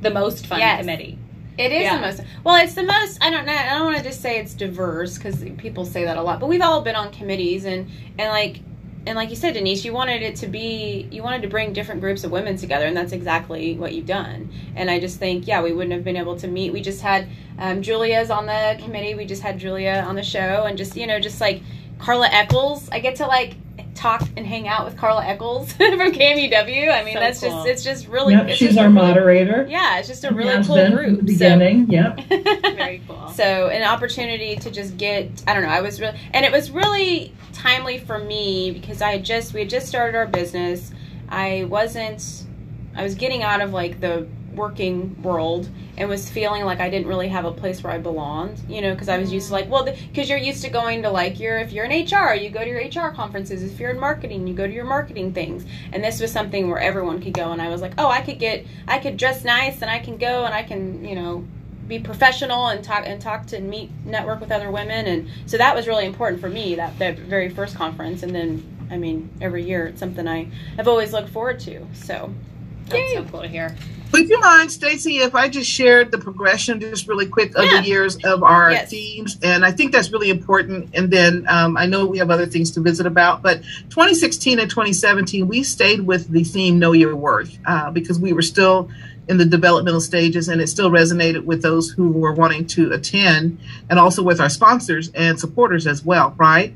The 0.00 0.10
most 0.10 0.46
fun 0.46 0.60
Yes. 0.60 0.80
committee. 0.80 1.18
It 1.58 1.72
is 1.72 1.82
Yeah. 1.82 1.96
the 1.96 2.02
most. 2.02 2.20
Well, 2.44 2.62
it's 2.62 2.74
the 2.74 2.84
most. 2.84 3.18
I 3.20 3.30
don't 3.30 3.44
know. 3.44 3.52
I 3.52 3.70
don't 3.70 3.86
want 3.86 3.96
to 3.98 4.04
just 4.04 4.20
say 4.22 4.38
it's 4.38 4.54
diverse 4.54 5.18
because 5.18 5.44
people 5.56 5.84
say 5.84 6.04
that 6.04 6.16
a 6.16 6.22
lot. 6.22 6.38
But 6.38 6.46
we've 6.48 6.62
all 6.62 6.82
been 6.82 6.94
on 6.94 7.10
committees, 7.10 7.64
and 7.64 7.90
and 8.16 8.28
like 8.28 8.60
and 9.08 9.16
like 9.16 9.30
you 9.30 9.36
said, 9.36 9.54
Denise, 9.54 9.84
you 9.84 9.92
wanted 9.92 10.22
it 10.22 10.36
to 10.36 10.46
be. 10.46 11.08
You 11.10 11.24
wanted 11.24 11.42
to 11.42 11.48
bring 11.48 11.72
different 11.72 12.00
groups 12.00 12.22
of 12.22 12.30
women 12.30 12.56
together, 12.56 12.86
and 12.86 12.96
that's 12.96 13.10
exactly 13.12 13.76
what 13.76 13.92
you've 13.92 14.06
done. 14.06 14.50
And 14.76 14.88
I 14.88 15.00
just 15.00 15.18
think, 15.18 15.48
yeah, 15.48 15.60
we 15.60 15.72
wouldn't 15.72 15.92
have 15.94 16.04
been 16.04 16.16
able 16.16 16.36
to 16.36 16.46
meet. 16.46 16.72
We 16.72 16.80
just 16.80 17.00
had 17.02 17.26
um, 17.58 17.82
Julia's 17.82 18.30
on 18.30 18.46
the 18.46 18.78
committee. 18.80 19.16
We 19.16 19.24
just 19.24 19.42
had 19.42 19.58
Julia 19.58 20.04
on 20.06 20.14
the 20.14 20.22
show, 20.22 20.62
and 20.64 20.78
just 20.78 20.94
you 20.94 21.08
know, 21.08 21.18
just 21.18 21.40
like 21.40 21.62
Carla 21.98 22.28
Eckels. 22.28 22.88
I 22.92 23.00
get 23.00 23.16
to 23.16 23.26
like 23.26 23.56
talk 23.98 24.22
and 24.36 24.46
hang 24.46 24.68
out 24.68 24.84
with 24.84 24.96
Carla 24.96 25.22
Eckels 25.24 25.72
from 25.76 26.12
KMUW. 26.12 26.92
I 26.92 27.04
mean, 27.04 27.14
So 27.14 27.20
that's 27.20 27.40
cool. 27.40 27.50
just 27.50 27.66
it's 27.68 27.82
just 27.84 28.08
really. 28.08 28.34
Yep, 28.34 28.48
it's 28.48 28.56
she's 28.58 28.68
just 28.68 28.78
our 28.78 28.84
really- 28.84 28.94
moderator. 28.94 29.66
Yeah, 29.68 29.98
it's 29.98 30.08
just 30.08 30.24
a 30.24 30.32
really 30.32 30.50
Has 30.54 30.66
cool 30.66 30.76
been 30.76 30.94
group. 30.94 31.18
The 31.18 31.22
beginning. 31.24 31.90
Yep. 31.90 32.20
So. 32.28 32.36
Very 32.76 33.02
cool. 33.06 33.28
So 33.30 33.68
an 33.68 33.82
opportunity 33.82 34.56
to 34.56 34.70
just 34.70 34.96
get 34.96 35.42
I 35.46 35.54
don't 35.54 35.62
know 35.62 35.68
I 35.68 35.80
was 35.80 36.00
really 36.00 36.18
and 36.32 36.44
it 36.46 36.52
was 36.52 36.70
really 36.70 37.34
timely 37.52 37.98
for 37.98 38.18
me 38.18 38.70
because 38.70 39.02
I 39.02 39.12
had 39.12 39.24
just 39.24 39.52
we 39.54 39.60
had 39.60 39.70
just 39.70 39.86
started 39.88 40.16
our 40.16 40.26
business 40.26 40.92
I 41.28 41.64
wasn't 41.68 42.44
I 42.94 43.02
was 43.02 43.14
getting 43.14 43.42
out 43.42 43.60
of 43.60 43.72
like 43.72 44.00
the 44.00 44.26
working 44.58 45.20
world 45.22 45.68
and 45.96 46.08
was 46.08 46.28
feeling 46.28 46.64
like 46.64 46.80
I 46.80 46.90
didn't 46.90 47.06
really 47.06 47.28
have 47.28 47.46
a 47.46 47.52
place 47.52 47.82
where 47.82 47.92
I 47.92 47.98
belonged 47.98 48.60
you 48.68 48.82
know 48.82 48.92
because 48.92 49.08
I 49.08 49.16
was 49.16 49.32
used 49.32 49.48
to 49.48 49.54
like 49.54 49.70
well 49.70 49.84
because 49.84 50.28
you're 50.28 50.38
used 50.38 50.62
to 50.64 50.70
going 50.70 51.02
to 51.02 51.10
like 51.10 51.40
your 51.40 51.58
if 51.58 51.72
you're 51.72 51.86
in 51.86 52.04
HR 52.04 52.34
you 52.34 52.50
go 52.50 52.62
to 52.62 52.68
your 52.68 52.80
HR 52.80 53.14
conferences. 53.14 53.62
If 53.62 53.80
you're 53.80 53.90
in 53.90 54.00
marketing 54.00 54.46
you 54.46 54.54
go 54.54 54.66
to 54.66 54.72
your 54.72 54.84
marketing 54.84 55.32
things. 55.32 55.64
And 55.92 56.04
this 56.04 56.20
was 56.20 56.30
something 56.30 56.68
where 56.68 56.80
everyone 56.80 57.22
could 57.22 57.32
go 57.32 57.52
and 57.52 57.62
I 57.62 57.68
was 57.68 57.80
like 57.80 57.94
oh 57.96 58.08
I 58.08 58.20
could 58.20 58.38
get 58.38 58.66
I 58.86 58.98
could 58.98 59.16
dress 59.16 59.44
nice 59.44 59.80
and 59.80 59.90
I 59.90 60.00
can 60.00 60.18
go 60.18 60.44
and 60.44 60.52
I 60.52 60.62
can 60.62 61.04
you 61.04 61.14
know 61.14 61.44
be 61.88 61.98
professional 61.98 62.68
and 62.68 62.84
talk 62.84 63.04
and 63.06 63.20
talk 63.20 63.46
to 63.46 63.60
meet 63.60 63.90
network 64.04 64.40
with 64.40 64.52
other 64.52 64.70
women. 64.70 65.06
And 65.06 65.28
so 65.46 65.56
that 65.56 65.74
was 65.74 65.88
really 65.88 66.04
important 66.04 66.40
for 66.40 66.48
me 66.48 66.74
that 66.74 66.98
that 66.98 67.18
very 67.18 67.48
first 67.48 67.74
conference. 67.76 68.22
And 68.22 68.34
then 68.34 68.62
I 68.90 68.98
mean 68.98 69.30
every 69.40 69.64
year 69.64 69.86
it's 69.86 70.00
something 70.00 70.28
I 70.28 70.48
have 70.76 70.88
always 70.88 71.12
looked 71.12 71.30
forward 71.30 71.60
to. 71.60 71.86
So 71.94 72.32
That's 72.88 73.12
so 73.12 73.24
cool 73.24 73.42
to 73.42 73.48
hear. 73.48 73.74
Would 74.12 74.28
you 74.30 74.40
mind, 74.40 74.72
Stacy, 74.72 75.18
if 75.18 75.34
I 75.34 75.48
just 75.48 75.68
shared 75.68 76.10
the 76.10 76.16
progression 76.18 76.80
just 76.80 77.06
really 77.08 77.26
quick 77.26 77.54
of 77.56 77.64
Yeah. 77.64 77.82
the 77.82 77.86
years 77.86 78.16
of 78.24 78.42
our 78.42 78.70
Yes. 78.72 78.88
themes? 78.90 79.38
And 79.42 79.64
I 79.64 79.70
think 79.70 79.92
that's 79.92 80.10
really 80.10 80.30
important. 80.30 80.88
And 80.94 81.10
then 81.10 81.44
um, 81.46 81.76
I 81.76 81.84
know 81.84 82.06
we 82.06 82.16
have 82.18 82.30
other 82.30 82.46
things 82.46 82.70
to 82.72 82.80
visit 82.80 83.04
about, 83.06 83.42
but 83.42 83.60
2016 83.90 84.58
and 84.60 84.70
2017, 84.70 85.46
we 85.46 85.62
stayed 85.62 86.00
with 86.00 86.28
the 86.30 86.42
theme 86.42 86.78
Know 86.78 86.92
Your 86.92 87.14
Worth 87.14 87.58
uh, 87.66 87.90
because 87.90 88.18
we 88.18 88.32
were 88.32 88.42
still 88.42 88.88
in 89.28 89.36
the 89.36 89.44
developmental 89.44 90.00
stages 90.00 90.48
and 90.48 90.58
it 90.62 90.68
still 90.68 90.90
resonated 90.90 91.44
with 91.44 91.60
those 91.60 91.90
who 91.90 92.08
were 92.10 92.32
wanting 92.32 92.64
to 92.66 92.90
attend 92.94 93.58
and 93.90 93.98
also 93.98 94.22
with 94.22 94.40
our 94.40 94.48
sponsors 94.48 95.10
and 95.14 95.38
supporters 95.38 95.86
as 95.86 96.02
well, 96.02 96.34
right? 96.38 96.72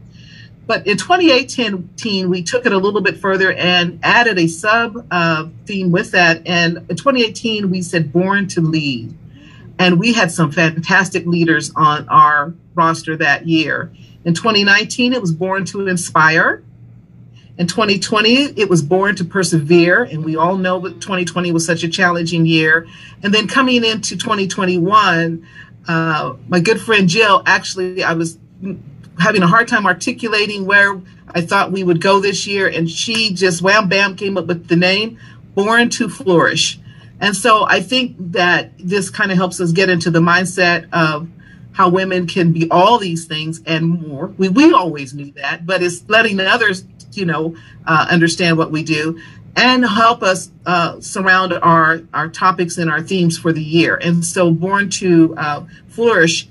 But 0.73 0.87
in 0.87 0.97
2018, 0.97 2.31
we 2.31 2.43
took 2.43 2.65
it 2.65 2.73
a 2.73 2.79
little 2.79 3.03
bit 3.03 3.19
further 3.19 3.53
and 3.53 4.01
added 4.03 4.39
a 4.39 4.47
sub 4.47 5.07
uh, 5.11 5.49
theme 5.67 5.93
with 5.93 6.13
that. 6.13 6.47
And 6.47 6.79
in 6.89 6.97
2018, 6.97 7.69
we 7.69 7.83
said 7.83 8.11
Born 8.11 8.49
to 8.49 8.63
Lead. 8.63 9.15
And 9.79 10.01
we 10.01 10.15
had 10.15 10.33
some 10.33 10.51
fantastic 10.51 11.27
leaders 11.27 11.73
on 11.77 12.09
our 12.09 12.55
roster 12.75 13.19
that 13.19 13.47
year. 13.47 13.93
In 14.25 14.33
2019, 14.33 15.13
it 15.13 15.21
was 15.21 15.31
Born 15.31 15.67
to 15.67 15.89
Inspire. 15.89 16.65
In 17.59 17.67
2020, 17.67 18.59
it 18.59 18.71
was 18.71 18.81
Born 18.81 19.15
to 19.17 19.27
Persevere. 19.27 20.05
And 20.05 20.25
we 20.25 20.37
all 20.37 20.57
know 20.57 20.81
that 20.81 21.03
2020 21.03 21.53
was 21.53 21.67
such 21.67 21.85
a 21.85 21.89
challenging 21.91 22.47
year. 22.47 22.87
And 23.23 23.35
then 23.35 23.47
coming 23.47 23.85
into 23.85 24.17
2021, 24.17 25.47
uh, 25.87 26.35
my 26.49 26.61
good 26.61 26.81
friend 26.81 27.11
Jill, 27.11 27.43
actually, 27.45 28.03
I 28.03 28.15
was 28.15 28.39
having 29.19 29.43
a 29.43 29.47
hard 29.47 29.69
time 29.69 29.87
articulating 29.87 30.67
where 30.67 31.01
I 31.29 31.41
thought 31.41 31.73
we 31.73 31.85
would 31.85 32.01
go 32.01 32.21
this 32.21 32.47
year, 32.47 32.69
and 32.69 32.91
she 32.91 33.33
just 33.33 33.63
wham 33.63 33.89
bam 33.89 34.17
came 34.17 34.37
up 34.37 34.47
with 34.47 34.69
the 34.69 34.77
name 34.77 35.19
Born 35.55 35.91
to 35.91 36.09
Flourish. 36.09 36.79
And 37.21 37.37
so 37.37 37.65
I 37.65 37.81
think 37.81 38.17
that 38.33 38.73
this 38.79 39.11
kind 39.11 39.31
of 39.31 39.37
helps 39.37 39.61
us 39.61 39.73
get 39.73 39.89
into 39.89 40.11
the 40.11 40.21
mindset 40.21 40.89
of 40.93 41.29
how 41.73 41.89
women 41.89 42.27
can 42.27 42.53
be 42.53 42.69
all 42.71 42.99
these 42.99 43.27
things 43.27 43.63
and 43.65 43.87
more. 43.87 44.27
We, 44.39 44.49
we 44.49 44.73
always 44.73 45.15
knew 45.15 45.33
that, 45.33 45.65
but 45.65 45.83
it's 45.83 46.07
letting 46.09 46.39
others, 46.41 46.85
you 47.13 47.25
know, 47.25 47.57
uh, 47.87 48.07
understand 48.11 48.59
what 48.59 48.71
we 48.71 48.83
do 48.83 49.21
and 49.55 49.85
help 49.85 50.23
us 50.23 50.51
uh, 50.65 51.01
surround 51.01 51.53
our, 51.53 52.03
our 52.15 52.29
topics 52.29 52.79
and 52.79 52.91
our 52.91 53.03
themes 53.03 53.39
for 53.39 53.53
the 53.53 53.63
year. 53.63 53.97
And 53.97 54.25
so 54.25 54.51
Born 54.51 54.89
to 54.91 55.35
uh, 55.37 55.65
Flourish 55.89 56.49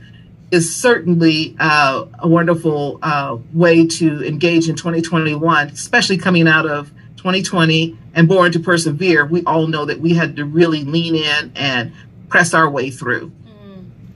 is 0.52 0.76
certainly 0.76 1.56
uh, 1.60 2.06
a 2.20 2.28
wonderful 2.28 3.00
uh, 3.02 3.38
way 3.54 3.88
to 3.88 4.24
engage 4.26 4.68
in 4.68 4.76
2021, 4.76 5.70
especially 5.70 6.18
coming 6.18 6.48
out 6.48 6.66
of 6.66 6.90
2020 7.18 7.98
and 8.14 8.28
Born 8.28 8.52
to 8.52 8.60
Persevere. 8.60 9.26
We 9.26 9.44
all 9.46 9.68
know 9.68 9.86
that 9.86 10.02
we 10.02 10.14
had 10.14 10.36
to 10.36 10.46
really 10.46 10.84
lean 10.84 11.16
in 11.16 11.54
and 11.56 11.94
press 12.28 12.54
our 12.54 12.70
way 12.70 12.92
through. 12.92 13.32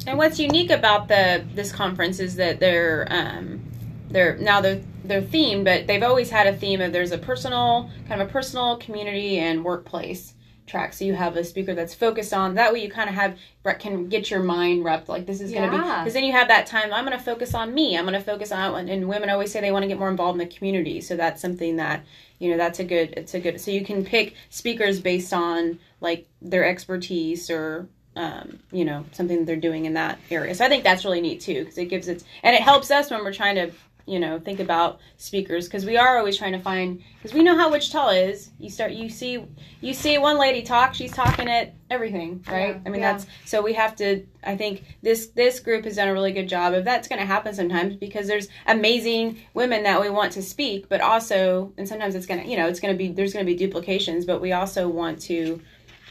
And 0.07 0.19
what's 0.19 0.39
unique 0.39 0.69
about 0.69 1.07
the 1.07 1.43
this 1.55 1.71
conference 1.71 2.19
is 2.19 2.35
that 2.35 2.59
they're 2.59 3.07
um, 3.09 3.63
they're 4.09 4.37
now 4.37 4.61
they're 4.61 4.81
they're 5.03 5.21
themed, 5.21 5.63
but 5.63 5.87
they've 5.87 6.03
always 6.03 6.29
had 6.29 6.45
a 6.45 6.55
theme 6.55 6.79
of 6.79 6.93
there's 6.93 7.11
a 7.11 7.17
personal 7.17 7.89
kind 8.07 8.21
of 8.21 8.29
a 8.29 8.31
personal 8.31 8.77
community 8.77 9.39
and 9.39 9.65
workplace 9.65 10.34
track. 10.67 10.93
So 10.93 11.05
you 11.05 11.13
have 11.13 11.37
a 11.37 11.43
speaker 11.43 11.75
that's 11.75 11.93
focused 11.93 12.33
on 12.33 12.55
that 12.55 12.73
way. 12.73 12.81
You 12.83 12.89
kind 12.89 13.09
of 13.09 13.15
have 13.15 13.37
Brett 13.63 13.79
can 13.79 14.09
get 14.09 14.29
your 14.29 14.41
mind 14.41 14.83
wrapped 14.83 15.09
like 15.09 15.25
this 15.25 15.41
is 15.41 15.51
going 15.51 15.69
to 15.69 15.77
be 15.77 15.83
because 15.83 16.13
then 16.13 16.23
you 16.23 16.31
have 16.31 16.47
that 16.47 16.65
time. 16.67 16.93
I'm 16.93 17.05
going 17.05 17.17
to 17.17 17.23
focus 17.23 17.53
on 17.53 17.73
me. 17.73 17.97
I'm 17.97 18.05
going 18.05 18.13
to 18.13 18.21
focus 18.21 18.51
on 18.51 18.71
one 18.71 18.89
and 18.89 19.07
women 19.07 19.29
always 19.29 19.51
say 19.51 19.61
they 19.61 19.71
want 19.71 19.83
to 19.83 19.87
get 19.87 19.99
more 19.99 20.09
involved 20.09 20.39
in 20.39 20.47
the 20.47 20.55
community. 20.55 21.01
So 21.01 21.15
that's 21.15 21.41
something 21.41 21.75
that 21.77 22.03
you 22.39 22.51
know 22.51 22.57
that's 22.57 22.79
a 22.79 22.83
good 22.83 23.13
it's 23.15 23.33
a 23.33 23.39
good 23.39 23.61
so 23.61 23.71
you 23.71 23.85
can 23.85 24.03
pick 24.03 24.35
speakers 24.49 24.99
based 24.99 25.33
on 25.33 25.79
like 26.01 26.27
their 26.41 26.65
expertise 26.65 27.49
or 27.49 27.87
um, 28.15 28.59
you 28.71 28.85
know 28.85 29.05
something 29.11 29.45
they're 29.45 29.55
doing 29.55 29.85
in 29.85 29.93
that 29.93 30.19
area. 30.31 30.55
So 30.55 30.65
I 30.65 30.69
think 30.69 30.83
that's 30.83 31.05
really 31.05 31.21
neat 31.21 31.41
too 31.41 31.59
because 31.59 31.77
it 31.77 31.85
gives 31.85 32.07
it 32.07 32.23
and 32.43 32.55
it 32.55 32.61
helps 32.61 32.91
us 32.91 33.11
when 33.11 33.23
we're 33.23 33.33
trying 33.33 33.55
to 33.55 33.71
you 34.05 34.19
know 34.19 34.39
think 34.39 34.59
about 34.59 34.99
speakers 35.17 35.65
because 35.65 35.85
we 35.85 35.97
are 35.97 36.17
always 36.17 36.37
trying 36.37 36.51
to 36.51 36.59
find 36.59 37.01
because 37.17 37.33
we 37.33 37.43
know 37.43 37.55
how 37.55 37.71
Wichita 37.71 38.09
is. 38.09 38.51
You 38.59 38.69
start 38.69 38.91
you 38.91 39.09
see 39.09 39.45
you 39.81 39.93
see 39.93 40.17
one 40.17 40.37
lady 40.37 40.61
talk, 40.61 40.93
she's 40.93 41.11
talking 41.11 41.49
at 41.49 41.73
everything, 41.89 42.43
right? 42.47 42.75
Yeah, 42.75 42.81
I 42.85 42.89
mean 42.89 43.01
yeah. 43.01 43.13
that's 43.13 43.27
so 43.45 43.61
we 43.61 43.73
have 43.73 43.95
to. 43.97 44.25
I 44.43 44.55
think 44.55 44.83
this 45.01 45.27
this 45.27 45.59
group 45.59 45.85
has 45.85 45.95
done 45.95 46.07
a 46.07 46.13
really 46.13 46.31
good 46.31 46.47
job 46.47 46.73
of 46.73 46.85
that's 46.85 47.07
going 47.07 47.19
to 47.19 47.25
happen 47.25 47.53
sometimes 47.53 47.95
because 47.95 48.27
there's 48.27 48.47
amazing 48.67 49.39
women 49.53 49.83
that 49.83 49.99
we 49.99 50.09
want 50.09 50.33
to 50.33 50.41
speak, 50.41 50.87
but 50.87 51.01
also 51.01 51.73
and 51.77 51.87
sometimes 51.87 52.15
it's 52.15 52.25
gonna 52.25 52.43
you 52.43 52.57
know 52.57 52.67
it's 52.67 52.79
gonna 52.79 52.93
be 52.93 53.09
there's 53.09 53.33
gonna 53.33 53.45
be 53.45 53.55
duplications, 53.55 54.25
but 54.25 54.41
we 54.41 54.51
also 54.51 54.87
want 54.87 55.21
to 55.23 55.61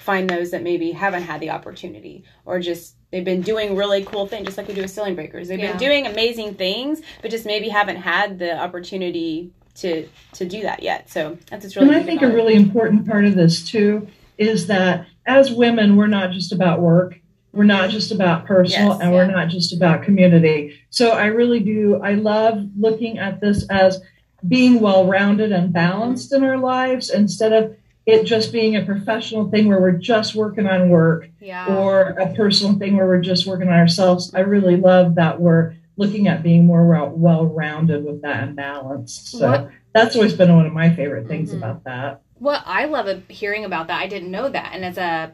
find 0.04 0.28
those 0.28 0.50
that 0.50 0.62
maybe 0.62 0.92
haven't 0.92 1.22
had 1.22 1.40
the 1.40 1.48
opportunity 1.48 2.24
or 2.44 2.60
just 2.60 2.96
they've 3.14 3.24
been 3.24 3.42
doing 3.42 3.76
really 3.76 4.04
cool 4.04 4.26
things 4.26 4.44
just 4.44 4.58
like 4.58 4.66
we 4.66 4.74
do 4.74 4.82
with 4.82 4.90
ceiling 4.90 5.14
breakers 5.14 5.46
they've 5.46 5.60
Yeah. 5.60 5.70
been 5.70 5.78
doing 5.78 6.06
amazing 6.08 6.54
things 6.54 7.00
but 7.22 7.30
just 7.30 7.46
maybe 7.46 7.68
haven't 7.68 7.96
had 7.96 8.40
the 8.40 8.58
opportunity 8.58 9.52
to 9.76 10.08
to 10.32 10.44
do 10.44 10.62
that 10.62 10.82
yet 10.82 11.08
so 11.08 11.38
that's 11.48 11.62
what's 11.64 11.76
really 11.76 11.88
And 11.88 11.96
I 11.96 12.02
think 12.02 12.22
a 12.22 12.28
it. 12.28 12.34
really 12.34 12.54
important 12.54 13.06
part 13.06 13.24
of 13.24 13.36
this 13.36 13.64
too 13.64 14.08
is 14.36 14.66
that 14.66 15.06
as 15.26 15.52
women, 15.52 15.94
we're 15.96 16.08
not 16.08 16.32
just 16.32 16.52
about 16.52 16.80
work. 16.80 17.18
We're 17.52 17.62
not 17.64 17.88
just 17.88 18.10
about 18.10 18.46
personal 18.46 18.88
Yes, 18.90 18.98
and 19.00 19.12
we're 19.12 19.30
not 19.30 19.48
just 19.48 19.72
about 19.72 20.02
community. 20.02 20.74
So 20.90 21.12
I 21.12 21.26
really 21.26 21.60
do, 21.60 22.00
I 22.02 22.14
love 22.14 22.58
looking 22.76 23.18
at 23.18 23.40
this 23.40 23.64
as 23.70 24.02
being 24.46 24.80
well 24.80 25.06
rounded 25.06 25.52
and 25.52 25.72
balanced 25.72 26.32
in 26.34 26.42
our 26.42 26.58
lives 26.58 27.10
instead 27.10 27.52
of 27.52 27.74
it 28.06 28.24
just 28.24 28.52
being 28.52 28.76
a 28.76 28.84
professional 28.84 29.48
thing 29.50 29.66
where 29.68 29.80
we're 29.80 29.92
just 29.92 30.34
working 30.34 30.66
on 30.66 30.88
work 30.90 31.28
Yeah. 31.40 31.74
or 31.74 32.00
a 32.10 32.34
personal 32.34 32.74
thing 32.78 32.96
where 32.96 33.06
we're 33.06 33.20
just 33.20 33.46
working 33.46 33.68
on 33.68 33.74
ourselves. 33.78 34.32
I 34.34 34.40
really 34.40 34.76
love 34.76 35.14
that 35.14 35.40
we're 35.40 35.74
looking 35.96 36.28
at 36.28 36.42
being 36.42 36.66
more 36.66 36.84
well 37.14 37.46
rounded 37.46 38.04
with 38.04 38.20
that 38.22 38.42
and 38.42 38.56
balanced. 38.56 39.28
So 39.30 39.48
What- 39.50 39.68
that's 39.94 40.16
always 40.16 40.34
been 40.34 40.54
one 40.54 40.66
of 40.66 40.72
my 40.72 40.90
favorite 40.90 41.28
things 41.28 41.52
Mhm. 41.54 41.58
about 41.58 41.84
that. 41.84 42.20
What 42.38 42.62
I 42.66 42.84
love 42.86 43.22
hearing 43.28 43.64
about 43.64 43.86
that, 43.86 44.02
I 44.02 44.06
didn't 44.06 44.30
know 44.30 44.48
that. 44.48 44.72
And 44.74 44.84
as 44.84 44.98
a 44.98 45.32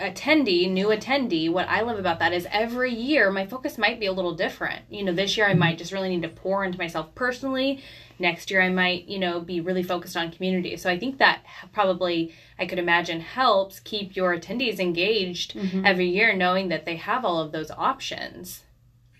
attendee, 0.00 0.70
new 0.70 0.88
attendee, 0.88 1.50
what 1.50 1.68
I 1.68 1.80
love 1.80 1.98
about 1.98 2.18
that 2.18 2.32
is 2.32 2.46
every 2.50 2.92
year 2.94 3.30
my 3.30 3.46
focus 3.46 3.78
might 3.78 4.00
be 4.00 4.06
a 4.06 4.12
little 4.12 4.34
different. 4.34 4.82
You 4.90 5.04
know, 5.04 5.12
this 5.12 5.36
year 5.36 5.46
I 5.46 5.54
might 5.54 5.78
just 5.78 5.92
really 5.92 6.08
need 6.08 6.22
to 6.22 6.28
pour 6.28 6.64
into 6.64 6.78
myself 6.78 7.14
personally. 7.14 7.82
Next 8.18 8.50
year 8.50 8.62
I 8.62 8.70
might, 8.70 9.08
you 9.08 9.18
know, 9.18 9.40
be 9.40 9.60
really 9.60 9.82
focused 9.82 10.16
on 10.16 10.30
community. 10.30 10.76
So 10.76 10.90
I 10.90 10.98
think 10.98 11.18
that 11.18 11.42
probably 11.72 12.32
I 12.58 12.66
could 12.66 12.78
imagine 12.78 13.20
helps 13.20 13.80
keep 13.80 14.16
your 14.16 14.36
attendees 14.36 14.78
engaged 14.78 15.54
Mhm. 15.54 15.86
every 15.86 16.08
year 16.08 16.34
knowing 16.34 16.68
that 16.68 16.86
they 16.86 16.96
have 16.96 17.24
all 17.24 17.40
of 17.40 17.52
those 17.52 17.70
options. 17.70 18.62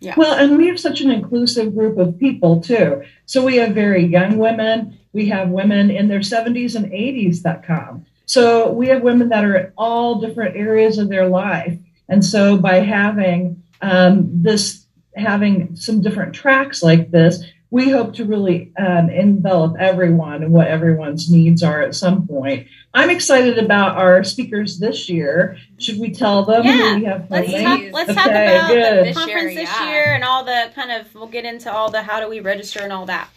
Yeah. 0.00 0.14
Well, 0.16 0.34
and 0.34 0.56
we 0.58 0.66
have 0.68 0.80
such 0.80 1.00
an 1.00 1.10
inclusive 1.10 1.74
group 1.74 1.98
of 1.98 2.18
people 2.18 2.60
too. 2.60 3.02
So 3.24 3.44
we 3.44 3.56
have 3.56 3.74
very 3.74 4.04
young 4.04 4.38
women, 4.38 4.98
we 5.12 5.28
have 5.28 5.48
women 5.50 5.90
in 5.90 6.08
their 6.08 6.20
70s 6.22 6.74
and 6.74 6.92
80s 6.92 7.42
that 7.42 7.62
come. 7.62 8.05
So 8.26 8.70
we 8.72 8.88
have 8.88 9.02
women 9.02 9.28
that 9.30 9.44
are 9.44 9.56
at 9.56 9.72
all 9.76 10.20
different 10.20 10.56
areas 10.56 10.98
of 10.98 11.08
their 11.08 11.28
life. 11.28 11.78
And 12.08 12.24
so 12.24 12.56
by 12.56 12.80
having 12.80 13.62
um, 13.80 14.28
this, 14.42 14.84
having 15.16 15.76
some 15.76 16.02
different 16.02 16.34
tracks 16.34 16.82
like 16.82 17.10
this, 17.10 17.42
we 17.70 17.90
hope 17.90 18.14
to 18.14 18.24
really 18.24 18.72
um, 18.78 19.10
envelop 19.10 19.76
everyone 19.78 20.42
and 20.42 20.52
what 20.52 20.68
everyone's 20.68 21.30
needs 21.30 21.62
are 21.62 21.82
at 21.82 21.94
some 21.94 22.26
point. 22.26 22.68
I'm 22.94 23.10
excited 23.10 23.58
about 23.58 23.98
our 23.98 24.22
speakers 24.24 24.78
this 24.78 25.08
year. 25.08 25.58
Should 25.78 25.98
we 25.98 26.12
tell 26.12 26.44
them? 26.44 26.62
who 26.62 26.68
Yeah, 26.70 26.96
we 26.96 27.04
have 27.04 27.30
Let's 27.30 27.50
Please. 27.50 27.62
talk. 27.62 27.80
Let's 27.92 28.14
talk 28.14 28.26
Okay, 28.28 28.56
about 28.56 28.68
the 28.68 28.74
good. 28.74 29.06
This 29.06 29.16
conference 29.16 29.52
year, 29.52 29.54
this 29.54 29.80
yeah. 29.80 29.88
year 29.90 30.14
and 30.14 30.24
all 30.24 30.44
the 30.44 30.70
kind 30.74 30.92
of. 30.92 31.14
We'll 31.14 31.26
get 31.26 31.44
into 31.44 31.72
all 31.72 31.90
the 31.90 32.02
how 32.02 32.20
do 32.20 32.28
we 32.28 32.40
register 32.40 32.80
and 32.80 32.92
all 32.92 33.06
that. 33.06 33.28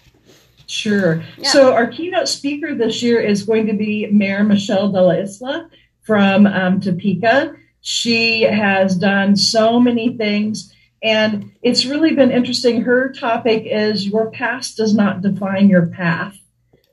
Sure. 0.69 1.23
Yeah. 1.39 1.49
So 1.49 1.73
our 1.73 1.87
keynote 1.87 2.27
speaker 2.27 2.75
this 2.75 3.01
year 3.01 3.19
is 3.19 3.41
going 3.41 3.65
to 3.65 3.73
be 3.73 4.05
Mayor 4.11 4.43
Michelle 4.43 4.91
de 4.91 5.01
la 5.01 5.13
Isla 5.13 5.67
from 6.03 6.45
um, 6.45 6.79
Topeka. 6.79 7.55
She 7.81 8.43
has 8.43 8.95
done 8.95 9.35
so 9.35 9.79
many 9.79 10.15
things, 10.15 10.71
and 11.01 11.51
it's 11.63 11.85
really 11.85 12.13
been 12.13 12.29
interesting. 12.29 12.83
Her 12.83 13.11
topic 13.11 13.63
is 13.65 14.05
Your 14.05 14.29
Past 14.29 14.77
Does 14.77 14.93
Not 14.93 15.21
Define 15.21 15.69
Your 15.69 15.87
Path. 15.87 16.37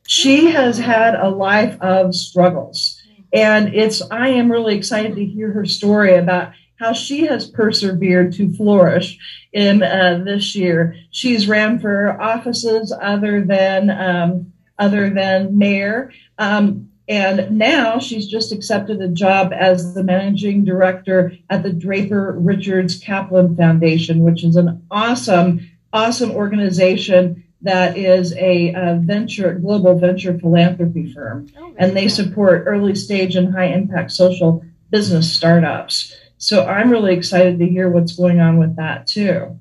She 0.07 0.47
has 0.53 0.79
had 0.79 1.15
a 1.15 1.29
life 1.29 1.79
of 1.83 2.15
struggles, 2.15 2.99
and 3.31 3.75
it's 3.75 4.01
I 4.11 4.29
am 4.29 4.51
really 4.51 4.75
excited 4.75 5.17
to 5.17 5.25
hear 5.25 5.53
her 5.53 5.67
story 5.67 6.15
about 6.15 6.53
how 6.79 6.93
she 6.93 7.27
has 7.27 7.49
persevered 7.49 8.33
to 8.35 8.53
flourish 8.55 9.19
in 9.53 9.83
uh, 9.83 10.23
this 10.25 10.55
year. 10.55 10.97
She's 11.11 11.49
ran 11.49 11.79
for 11.79 12.21
offices 12.21 12.95
other 13.01 13.43
than 13.43 13.91
um, 13.91 14.53
other 14.79 15.09
than 15.09 15.57
mayor, 15.57 16.13
um, 16.39 16.91
and 17.09 17.57
now 17.57 17.99
she's 17.99 18.27
just 18.27 18.53
accepted 18.53 19.01
a 19.01 19.09
job 19.09 19.53
as 19.53 19.95
the 19.95 20.03
managing 20.03 20.65
director 20.65 21.33
at 21.49 21.63
the 21.63 21.73
Draper 21.73 22.35
Richards 22.39 22.99
Kaplan 22.99 23.57
Foundation, 23.57 24.25
which 24.25 24.45
is 24.45 24.57
an 24.57 24.85
awesome, 24.91 25.71
awesome 25.93 26.33
organization 26.33 27.45
that 27.63 27.97
is 27.97 28.35
a, 28.35 28.75
uh 28.75 28.97
venture 28.97 29.55
global 29.55 29.99
venture 29.99 30.39
philanthropy 30.39 31.13
firm 31.13 31.49
and 31.79 31.97
they 31.97 32.07
support 32.07 32.65
early 32.67 32.95
stage 32.95 33.35
and 33.35 33.55
high 33.55 33.67
impact 33.67 34.13
social 34.13 34.65
business 34.91 35.33
startups. 35.33 36.15
So 36.47 36.65
I'm 36.65 36.91
really 36.91 37.13
excited 37.13 37.59
to 37.59 37.67
hear 37.67 37.91
what's 37.91 38.15
going 38.15 38.39
on 38.39 38.57
with 38.57 38.77
that 38.77 39.09
too. 39.09 39.59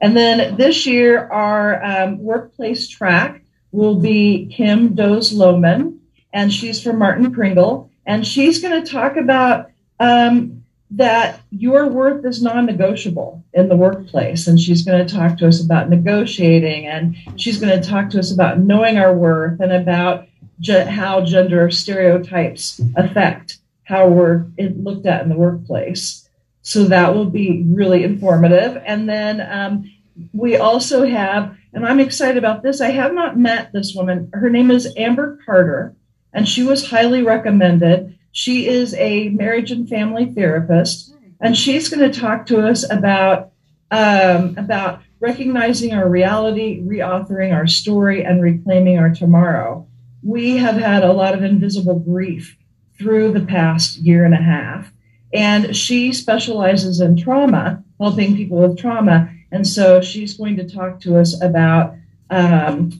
And 0.00 0.16
then 0.16 0.56
this 0.56 0.86
year, 0.86 1.26
our 1.26 1.84
um, 1.84 2.22
workplace 2.22 2.86
track 2.86 3.42
will 3.72 3.96
be 3.96 4.46
Kim 4.54 4.94
Does 4.94 5.32
Lohman, 5.34 5.98
and 6.32 6.52
she's 6.52 6.80
from 6.80 7.00
Martin 7.00 7.32
Pringle, 7.32 7.90
and 8.06 8.24
she's 8.24 8.62
going 8.62 8.84
to 8.84 8.88
talk 8.88 9.16
about 9.16 9.70
um, 9.98 10.62
that 10.92 11.40
your 11.50 11.88
worth 11.88 12.24
is 12.24 12.40
non-negotiable 12.40 13.42
in 13.52 13.68
the 13.68 13.76
workplace, 13.76 14.46
and 14.46 14.60
she's 14.60 14.84
going 14.84 15.04
to 15.04 15.12
talk 15.12 15.38
to 15.38 15.48
us 15.48 15.60
about 15.60 15.90
negotiating, 15.90 16.86
and 16.86 17.16
she's 17.34 17.58
going 17.58 17.82
to 17.82 17.88
talk 17.88 18.10
to 18.10 18.20
us 18.20 18.30
about 18.30 18.60
knowing 18.60 18.96
our 18.96 19.12
worth 19.12 19.58
and 19.58 19.72
about 19.72 20.28
ge- 20.60 20.86
how 20.86 21.24
gender 21.24 21.68
stereotypes 21.68 22.80
affect 22.94 23.58
how 23.84 24.08
we're 24.08 24.46
looked 24.58 25.06
at 25.06 25.22
in 25.22 25.28
the 25.28 25.36
workplace. 25.36 26.28
So 26.62 26.84
that 26.84 27.14
will 27.14 27.26
be 27.26 27.64
really 27.66 28.04
informative. 28.04 28.80
And 28.86 29.08
then 29.08 29.40
um, 29.40 29.92
we 30.32 30.56
also 30.56 31.04
have, 31.04 31.56
and 31.72 31.84
I'm 31.84 32.00
excited 32.00 32.36
about 32.36 32.62
this. 32.62 32.80
I 32.80 32.90
have 32.90 33.12
not 33.12 33.38
met 33.38 33.72
this 33.72 33.94
woman. 33.94 34.30
Her 34.32 34.48
name 34.48 34.70
is 34.70 34.92
Amber 34.96 35.38
Carter, 35.44 35.96
and 36.32 36.48
she 36.48 36.62
was 36.62 36.88
highly 36.88 37.22
recommended. 37.22 38.16
She 38.30 38.68
is 38.68 38.94
a 38.94 39.30
marriage 39.30 39.70
and 39.70 39.88
family 39.88 40.32
therapist, 40.32 41.14
and 41.40 41.56
she's 41.56 41.88
going 41.88 42.10
to 42.10 42.20
talk 42.20 42.46
to 42.46 42.66
us 42.66 42.88
about 42.88 43.50
um, 43.90 44.54
about 44.56 45.02
recognizing 45.20 45.92
our 45.92 46.08
reality, 46.08 46.82
reauthoring 46.82 47.54
our 47.54 47.66
story, 47.66 48.24
and 48.24 48.40
reclaiming 48.40 48.98
our 48.98 49.10
tomorrow. 49.10 49.86
We 50.22 50.56
have 50.56 50.76
had 50.76 51.02
a 51.04 51.12
lot 51.12 51.34
of 51.34 51.42
invisible 51.42 51.98
grief 51.98 52.56
through 53.02 53.32
the 53.32 53.44
past 53.44 53.98
year 53.98 54.24
and 54.24 54.34
a 54.34 54.38
half. 54.38 54.92
And 55.34 55.74
she 55.76 56.12
specializes 56.12 57.00
in 57.00 57.16
trauma, 57.16 57.82
helping 57.98 58.36
people 58.36 58.58
with 58.58 58.78
trauma. 58.78 59.30
And 59.50 59.66
so 59.66 60.00
she's 60.00 60.36
going 60.36 60.56
to 60.56 60.68
talk 60.68 61.00
to 61.00 61.18
us 61.18 61.40
about 61.42 61.94
um, 62.30 62.92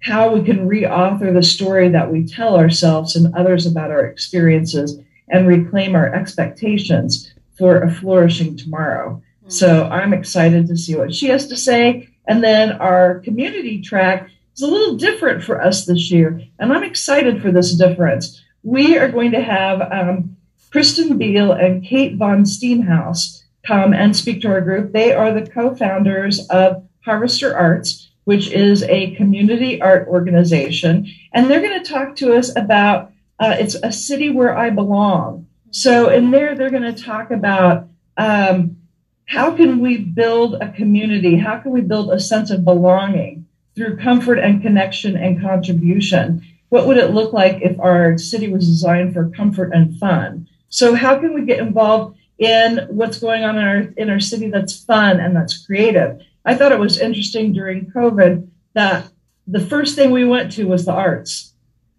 how 0.00 0.34
we 0.34 0.44
can 0.44 0.68
reauthor 0.68 1.32
the 1.32 1.42
story 1.42 1.88
that 1.88 2.12
we 2.12 2.26
tell 2.26 2.56
ourselves 2.56 3.16
and 3.16 3.34
others 3.34 3.66
about 3.66 3.90
our 3.90 4.06
experiences 4.06 5.00
and 5.28 5.46
reclaim 5.46 5.94
our 5.94 6.14
expectations 6.14 7.32
for 7.56 7.82
a 7.82 7.90
flourishing 7.90 8.56
tomorrow. 8.56 9.20
So 9.48 9.84
I'm 9.84 10.12
excited 10.12 10.68
to 10.68 10.76
see 10.76 10.94
what 10.94 11.14
she 11.14 11.28
has 11.28 11.46
to 11.48 11.56
say. 11.56 12.08
And 12.26 12.44
then 12.44 12.72
our 12.72 13.20
community 13.20 13.80
track 13.80 14.30
is 14.54 14.62
a 14.62 14.66
little 14.66 14.96
different 14.96 15.42
for 15.42 15.60
us 15.60 15.86
this 15.86 16.10
year. 16.10 16.42
And 16.58 16.72
I'm 16.72 16.84
excited 16.84 17.40
for 17.40 17.50
this 17.50 17.74
difference. 17.74 18.42
We 18.68 18.98
are 18.98 19.08
going 19.10 19.30
to 19.30 19.40
have 19.40 19.80
um, 19.80 20.36
Kristen 20.70 21.16
Beal 21.16 21.52
and 21.52 21.82
Kate 21.82 22.16
Van 22.16 22.44
Steenhuyse 22.44 23.44
come 23.66 23.94
and 23.94 24.14
speak 24.14 24.42
to 24.42 24.48
our 24.48 24.60
group. 24.60 24.92
They 24.92 25.10
are 25.10 25.32
the 25.32 25.50
co 25.50 25.74
founders 25.74 26.46
of 26.48 26.86
Harvester 27.02 27.56
Arts, 27.56 28.10
which 28.24 28.50
is 28.50 28.82
a 28.82 29.14
community 29.14 29.80
art 29.80 30.06
organization. 30.06 31.06
And 31.32 31.48
they're 31.48 31.62
going 31.62 31.82
to 31.82 31.90
talk 31.90 32.14
to 32.16 32.34
us 32.34 32.54
about 32.54 33.10
uh, 33.40 33.56
it's 33.58 33.74
a 33.76 33.90
city 33.90 34.28
where 34.28 34.54
I 34.54 34.68
belong. 34.68 35.46
So, 35.70 36.10
in 36.10 36.30
there, 36.30 36.54
they're 36.54 36.68
going 36.68 36.94
to 36.94 37.02
talk 37.02 37.30
about 37.30 37.88
um, 38.18 38.76
how 39.24 39.56
can 39.56 39.80
we 39.80 39.96
build 39.96 40.56
a 40.60 40.70
community? 40.72 41.36
How 41.36 41.56
can 41.56 41.70
we 41.70 41.80
build 41.80 42.10
a 42.10 42.20
sense 42.20 42.50
of 42.50 42.66
belonging 42.66 43.46
through 43.74 43.96
comfort 43.96 44.38
and 44.38 44.60
connection 44.60 45.16
and 45.16 45.40
contribution? 45.40 46.42
What 46.68 46.86
would 46.86 46.98
it 46.98 47.12
look 47.14 47.32
like 47.32 47.62
if 47.62 47.78
our 47.80 48.18
city 48.18 48.52
was 48.52 48.66
designed 48.66 49.14
for 49.14 49.30
comfort 49.30 49.72
and 49.72 49.98
fun? 49.98 50.48
So 50.68 50.94
how 50.94 51.18
can 51.18 51.34
we 51.34 51.44
get 51.44 51.60
involved 51.60 52.18
in 52.38 52.86
what's 52.90 53.18
going 53.18 53.42
on 53.44 53.58
in 53.58 53.64
our 53.64 53.80
in 53.96 54.10
our 54.10 54.20
city 54.20 54.50
that's 54.50 54.84
fun 54.84 55.18
and 55.20 55.34
that's 55.34 55.66
creative? 55.66 56.20
I 56.44 56.54
thought 56.54 56.72
it 56.72 56.78
was 56.78 56.98
interesting 56.98 57.52
during 57.52 57.90
COVID 57.90 58.48
that 58.74 59.10
the 59.46 59.64
first 59.64 59.94
thing 59.94 60.10
we 60.10 60.24
went 60.24 60.52
to 60.52 60.64
was 60.64 60.84
the 60.84 60.92
arts. 60.92 61.54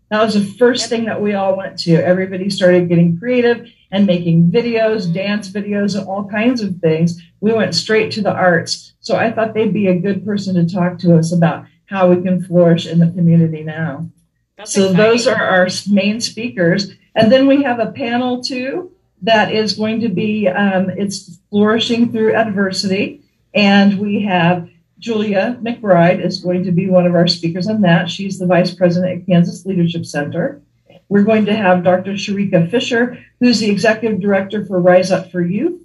That 0.10 0.24
was 0.24 0.34
the 0.34 0.54
first 0.58 0.90
thing 0.90 1.06
that 1.06 1.22
we 1.22 1.34
all 1.34 1.56
went 1.56 1.78
to. 1.80 1.94
Everybody 1.94 2.50
started 2.50 2.90
getting 2.90 3.18
creative 3.20 3.68
and 3.92 4.06
making 4.06 4.52
videos, 4.52 5.04
mm-hmm. 5.04 5.14
dance 5.14 5.50
videos, 5.52 5.98
and 5.98 6.08
all 6.08 6.28
kinds 6.28 6.62
of 6.62 6.78
things. 6.78 7.22
We 7.42 7.54
went 7.54 7.76
straight 7.76 8.12
to 8.14 8.22
the 8.22 8.32
arts. 8.32 8.94
So 9.02 9.16
I 9.16 9.32
thought 9.32 9.54
they'd 9.54 9.74
be 9.74 9.88
a 9.88 10.00
good 10.00 10.26
person 10.26 10.56
to 10.56 10.74
talk 10.74 11.00
to 11.00 11.18
us 11.18 11.32
about 11.32 11.66
how 11.86 12.10
we 12.10 12.22
can 12.22 12.44
flourish 12.44 12.86
in 12.86 13.00
the 13.00 13.12
community 13.12 13.64
now. 13.64 14.10
That's 14.60 14.74
So 14.74 14.92
those 14.92 15.26
are 15.26 15.42
our 15.42 15.70
main 15.90 16.20
speakers, 16.20 16.92
and 17.16 17.32
then 17.32 17.48
we 17.48 17.64
have 17.64 17.80
a 17.80 17.94
panel 17.94 18.44
too 18.44 18.92
that 19.22 19.54
is 19.54 19.72
going 19.72 20.02
to 20.02 20.10
be 20.10 20.50
um, 20.50 20.90
it's 20.90 21.40
flourishing 21.50 22.12
through 22.12 22.36
adversity, 22.36 23.22
and 23.54 23.98
we 23.98 24.24
have 24.24 24.70
Julia 24.98 25.58
McBride 25.62 26.22
is 26.22 26.42
going 26.42 26.66
to 26.66 26.74
be 26.74 26.90
one 26.90 27.06
of 27.06 27.16
our 27.16 27.26
speakers 27.26 27.68
on 27.68 27.80
that. 27.84 28.10
She's 28.10 28.38
the 28.38 28.48
vice 28.48 28.74
president 28.74 29.22
at 29.22 29.26
Kansas 29.26 29.66
Leadership 29.66 30.06
Center. 30.06 30.62
We're 31.08 31.24
going 31.24 31.46
to 31.46 31.56
have 31.56 31.86
Dr. 31.86 32.16
Sharika 32.16 32.70
Fisher, 32.70 33.18
who's 33.40 33.62
the 33.62 33.70
executive 33.70 34.20
director 34.20 34.66
for 34.66 34.82
Rise 34.82 35.10
Up 35.10 35.32
for 35.32 35.42
Youth, 35.42 35.82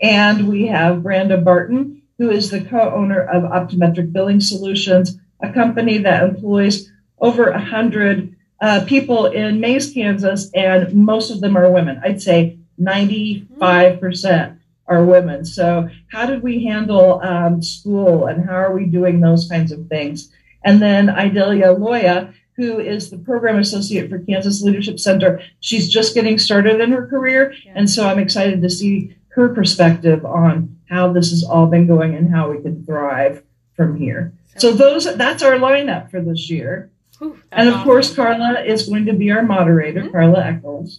And 0.00 0.48
we 0.48 0.68
have 0.68 0.98
Branda 0.98 1.42
Barton, 1.42 2.02
who 2.18 2.30
is 2.30 2.50
the 2.50 2.64
co-owner 2.64 3.20
of 3.20 3.42
Optometric 3.42 4.12
Billing 4.12 4.38
Solutions, 4.38 5.18
a 5.40 5.52
company 5.52 5.98
that 5.98 6.22
employs 6.22 6.91
over 7.22 7.50
100 7.50 8.36
uh, 8.60 8.84
people 8.86 9.26
in 9.26 9.62
Hays, 9.62 9.92
Kansas, 9.92 10.50
and 10.54 10.92
most 10.92 11.30
of 11.30 11.40
them 11.40 11.56
are 11.56 11.70
women. 11.70 12.00
I'd 12.04 12.20
say 12.20 12.58
95% 12.80 14.58
are 14.86 15.04
women. 15.04 15.44
So, 15.44 15.88
how 16.08 16.26
did 16.26 16.42
we 16.42 16.64
handle 16.64 17.20
um, 17.22 17.62
school 17.62 18.26
and 18.26 18.44
how 18.44 18.56
are 18.56 18.74
we 18.74 18.84
doing 18.84 19.20
those 19.20 19.48
kinds 19.48 19.72
of 19.72 19.86
things? 19.88 20.30
And 20.64 20.82
then 20.82 21.08
Idelia 21.08 21.76
Loya, 21.76 22.34
who 22.56 22.78
is 22.78 23.10
the 23.10 23.18
program 23.18 23.58
associate 23.58 24.10
for 24.10 24.18
Kansas 24.18 24.62
Leadership 24.62 25.00
Center. 25.00 25.42
She's 25.60 25.88
just 25.88 26.14
getting 26.14 26.38
started 26.38 26.80
in 26.80 26.92
her 26.92 27.06
career. 27.06 27.54
Yeah. 27.64 27.72
And 27.76 27.90
so 27.90 28.06
I'm 28.06 28.18
excited 28.18 28.60
to 28.62 28.70
see 28.70 29.16
her 29.28 29.48
perspective 29.48 30.24
on 30.24 30.78
how 30.88 31.12
this 31.12 31.30
has 31.30 31.42
all 31.42 31.66
been 31.66 31.86
going 31.86 32.14
and 32.14 32.30
how 32.30 32.50
we 32.50 32.60
can 32.60 32.84
thrive 32.84 33.42
from 33.74 33.96
here. 33.96 34.34
So, 34.58 34.70
so 34.70 34.76
those 34.76 35.16
that's 35.16 35.42
our 35.42 35.54
lineup 35.54 36.10
for 36.10 36.20
this 36.20 36.50
year. 36.50 36.91
Ooh, 37.20 37.38
and 37.50 37.68
of 37.68 37.74
awesome. 37.74 37.84
course, 37.84 38.14
Carla 38.14 38.62
is 38.62 38.88
going 38.88 39.04
to 39.06 39.12
be 39.12 39.30
our 39.30 39.42
moderator, 39.42 40.02
mm-hmm. 40.02 40.12
Carla 40.12 40.42
Eckels. 40.42 40.98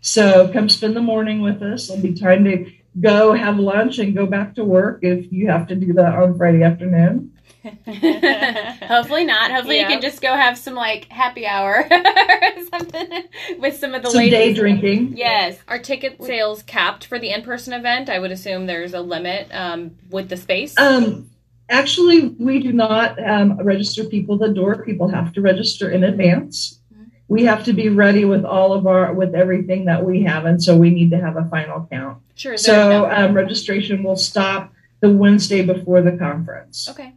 So, 0.00 0.52
come 0.52 0.68
spend 0.68 0.96
the 0.96 1.00
morning 1.00 1.42
with 1.42 1.62
us. 1.62 1.88
It'll 1.88 2.02
be 2.02 2.14
time 2.14 2.44
to 2.44 2.70
go 3.00 3.34
have 3.34 3.58
lunch 3.58 3.98
and 3.98 4.14
go 4.14 4.26
back 4.26 4.54
to 4.56 4.64
work 4.64 5.00
if 5.02 5.30
you 5.30 5.48
have 5.48 5.68
to 5.68 5.76
do 5.76 5.92
that 5.94 6.14
on 6.14 6.36
Friday 6.36 6.62
afternoon. 6.62 7.32
Hopefully 8.88 9.24
not. 9.24 9.50
Hopefully 9.50 9.76
yeah. 9.76 9.82
you 9.82 9.88
can 9.88 10.00
just 10.00 10.20
go 10.20 10.34
have 10.34 10.56
some 10.56 10.74
like 10.74 11.06
happy 11.06 11.46
hour 11.46 11.86
or 11.90 12.64
something 12.70 13.24
with 13.58 13.76
some 13.76 13.94
of 13.94 14.02
the 14.02 14.10
some 14.10 14.18
ladies. 14.18 14.32
day 14.32 14.54
drinking. 14.54 15.16
Yes. 15.16 15.58
Are 15.68 15.78
ticket 15.78 16.22
sales 16.22 16.62
capped 16.62 17.06
for 17.06 17.18
the 17.18 17.30
in-person 17.30 17.72
event? 17.72 18.08
I 18.08 18.18
would 18.18 18.30
assume 18.30 18.66
there's 18.66 18.94
a 18.94 19.00
limit 19.00 19.48
um, 19.52 19.96
with 20.10 20.28
the 20.28 20.36
space. 20.36 20.74
Um, 20.78 21.30
actually, 21.68 22.28
we 22.38 22.60
do 22.60 22.72
not 22.72 23.22
um, 23.22 23.58
register 23.58 24.04
people 24.04 24.34
at 24.36 24.48
the 24.48 24.54
door. 24.54 24.84
People 24.84 25.08
have 25.08 25.32
to 25.34 25.40
register 25.40 25.90
in 25.90 26.04
advance. 26.04 26.78
Mm-hmm. 26.92 27.04
We 27.28 27.44
have 27.44 27.64
to 27.64 27.72
be 27.72 27.88
ready 27.88 28.24
with 28.24 28.44
all 28.44 28.72
of 28.72 28.86
our 28.86 29.12
with 29.12 29.34
everything 29.34 29.86
that 29.86 30.04
we 30.04 30.22
have, 30.22 30.44
and 30.44 30.62
so 30.62 30.76
we 30.76 30.90
need 30.90 31.10
to 31.10 31.18
have 31.18 31.36
a 31.36 31.44
final 31.48 31.86
count. 31.90 32.18
Sure. 32.36 32.56
So 32.56 33.10
um, 33.10 33.34
registration 33.34 34.02
will 34.02 34.16
stop 34.16 34.72
the 35.00 35.10
Wednesday 35.10 35.64
before 35.64 36.02
the 36.02 36.16
conference. 36.16 36.88
Okay. 36.88 37.14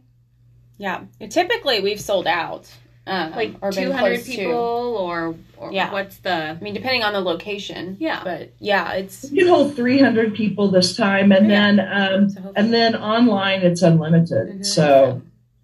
Yeah, 0.80 1.02
typically 1.28 1.80
we've 1.80 2.00
sold 2.00 2.26
out. 2.26 2.70
Um, 3.06 3.32
like 3.32 3.54
or 3.60 3.70
200 3.72 4.24
people 4.24 4.52
to. 4.52 4.52
or, 4.52 5.34
or 5.56 5.72
yeah. 5.72 5.90
what's 5.92 6.18
the 6.18 6.32
I 6.32 6.54
mean 6.60 6.74
depending 6.74 7.02
on 7.02 7.12
the 7.12 7.20
location. 7.20 7.96
Yeah. 7.98 8.22
But 8.24 8.52
yeah, 8.58 8.92
it's 8.92 9.30
you 9.30 9.44
can 9.44 9.48
hold 9.54 9.76
300 9.76 10.34
people 10.34 10.70
this 10.70 10.96
time 10.96 11.32
and 11.32 11.50
yeah. 11.50 11.72
then 11.72 11.80
um 11.80 12.30
so 12.30 12.52
and 12.56 12.72
then 12.72 12.94
online 12.94 13.60
it's 13.62 13.82
unlimited. 13.82 14.48
Mm-hmm. 14.48 14.62
So 14.62 15.22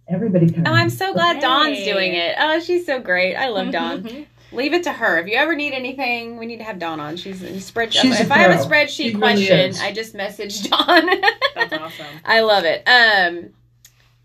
everybody 0.08 0.50
can. 0.50 0.66
Oh, 0.66 0.72
I'm 0.72 0.90
so 0.90 1.14
glad 1.14 1.40
Dawn's 1.40 1.82
doing 1.84 2.14
it. 2.14 2.36
Oh, 2.38 2.60
she's 2.60 2.84
so 2.84 3.00
great. 3.00 3.36
I 3.36 3.48
love 3.48 3.72
Dawn. 3.72 4.26
Leave 4.52 4.74
it 4.74 4.84
to 4.84 4.92
her. 4.92 5.18
If 5.18 5.26
you 5.26 5.36
ever 5.36 5.54
need 5.54 5.72
anything, 5.72 6.36
we 6.38 6.46
need 6.46 6.58
to 6.58 6.64
have 6.64 6.78
Dawn 6.78 7.00
on. 7.00 7.16
She's 7.16 7.42
a 7.42 7.50
spreadsheet. 7.50 8.02
She's 8.02 8.20
if 8.20 8.30
I 8.30 8.38
have 8.38 8.60
a 8.60 8.64
spreadsheet 8.64 8.88
she 8.88 9.14
question, 9.14 9.72
really 9.72 9.80
I 9.80 9.92
just 9.92 10.14
message 10.14 10.62
Dawn. 10.70 11.10
That's 11.54 11.72
awesome. 11.72 12.06
I 12.24 12.40
love 12.40 12.64
it. 12.64 12.82
Um, 12.86 13.50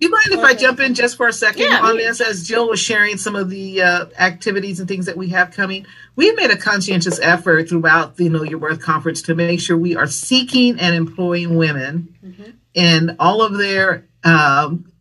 you 0.01 0.09
mind 0.09 0.31
if 0.31 0.39
I 0.39 0.55
jump 0.55 0.79
in 0.79 0.95
just 0.95 1.15
for 1.15 1.27
a 1.27 1.33
second 1.33 1.69
yeah, 1.69 1.81
on 1.81 1.95
this? 1.95 2.19
As 2.19 2.47
Jill 2.47 2.67
was 2.67 2.79
sharing 2.79 3.17
some 3.17 3.35
of 3.35 3.51
the 3.51 3.83
uh, 3.83 4.05
activities 4.17 4.79
and 4.79 4.89
things 4.89 5.05
that 5.05 5.15
we 5.15 5.29
have 5.29 5.51
coming, 5.51 5.85
we 6.15 6.25
have 6.27 6.35
made 6.35 6.49
a 6.49 6.57
conscientious 6.57 7.19
effort 7.19 7.69
throughout 7.69 8.17
the 8.17 8.27
Know 8.27 8.43
Your 8.43 8.57
Worth 8.57 8.81
conference 8.81 9.21
to 9.23 9.35
make 9.35 9.59
sure 9.59 9.77
we 9.77 9.95
are 9.95 10.07
seeking 10.07 10.79
and 10.79 10.95
employing 10.95 11.55
women 11.55 12.15
mm-hmm. 12.25 12.51
in 12.73 13.15
all 13.19 13.43
of 13.43 13.57
their 13.59 14.07
um, 14.23 14.91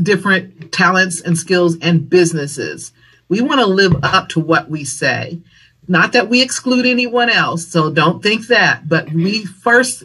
different 0.00 0.72
talents 0.72 1.20
and 1.20 1.36
skills 1.36 1.76
and 1.82 2.08
businesses. 2.08 2.92
We 3.28 3.40
want 3.40 3.60
to 3.60 3.66
live 3.66 3.96
up 4.04 4.28
to 4.30 4.40
what 4.40 4.70
we 4.70 4.84
say. 4.84 5.40
Not 5.88 6.12
that 6.12 6.28
we 6.28 6.40
exclude 6.40 6.86
anyone 6.86 7.30
else, 7.30 7.66
so 7.66 7.90
don't 7.90 8.22
think 8.22 8.46
that, 8.46 8.88
but 8.88 9.12
we 9.12 9.44
first 9.44 10.04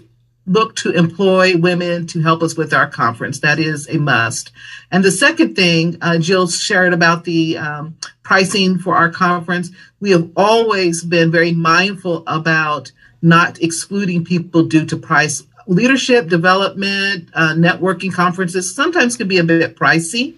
look 0.51 0.75
to 0.75 0.91
employ 0.91 1.55
women 1.57 2.07
to 2.07 2.21
help 2.21 2.43
us 2.43 2.57
with 2.57 2.73
our 2.73 2.87
conference. 2.87 3.39
That 3.39 3.59
is 3.59 3.87
a 3.89 3.97
must. 3.97 4.51
And 4.91 5.03
the 5.03 5.11
second 5.11 5.55
thing, 5.55 5.97
uh, 6.01 6.17
Jill 6.17 6.47
shared 6.47 6.93
about 6.93 7.23
the 7.23 7.57
um, 7.57 7.97
pricing 8.21 8.77
for 8.77 8.95
our 8.95 9.09
conference. 9.09 9.71
We 9.99 10.11
have 10.11 10.29
always 10.35 11.03
been 11.03 11.31
very 11.31 11.53
mindful 11.53 12.23
about 12.27 12.91
not 13.21 13.61
excluding 13.61 14.25
people 14.25 14.63
due 14.63 14.85
to 14.85 14.97
price. 14.97 15.43
Leadership 15.67 16.27
development, 16.27 17.29
uh, 17.33 17.53
networking 17.53 18.11
conferences 18.11 18.75
sometimes 18.75 19.15
can 19.15 19.27
be 19.27 19.37
a 19.37 19.43
bit 19.43 19.77
pricey. 19.77 20.35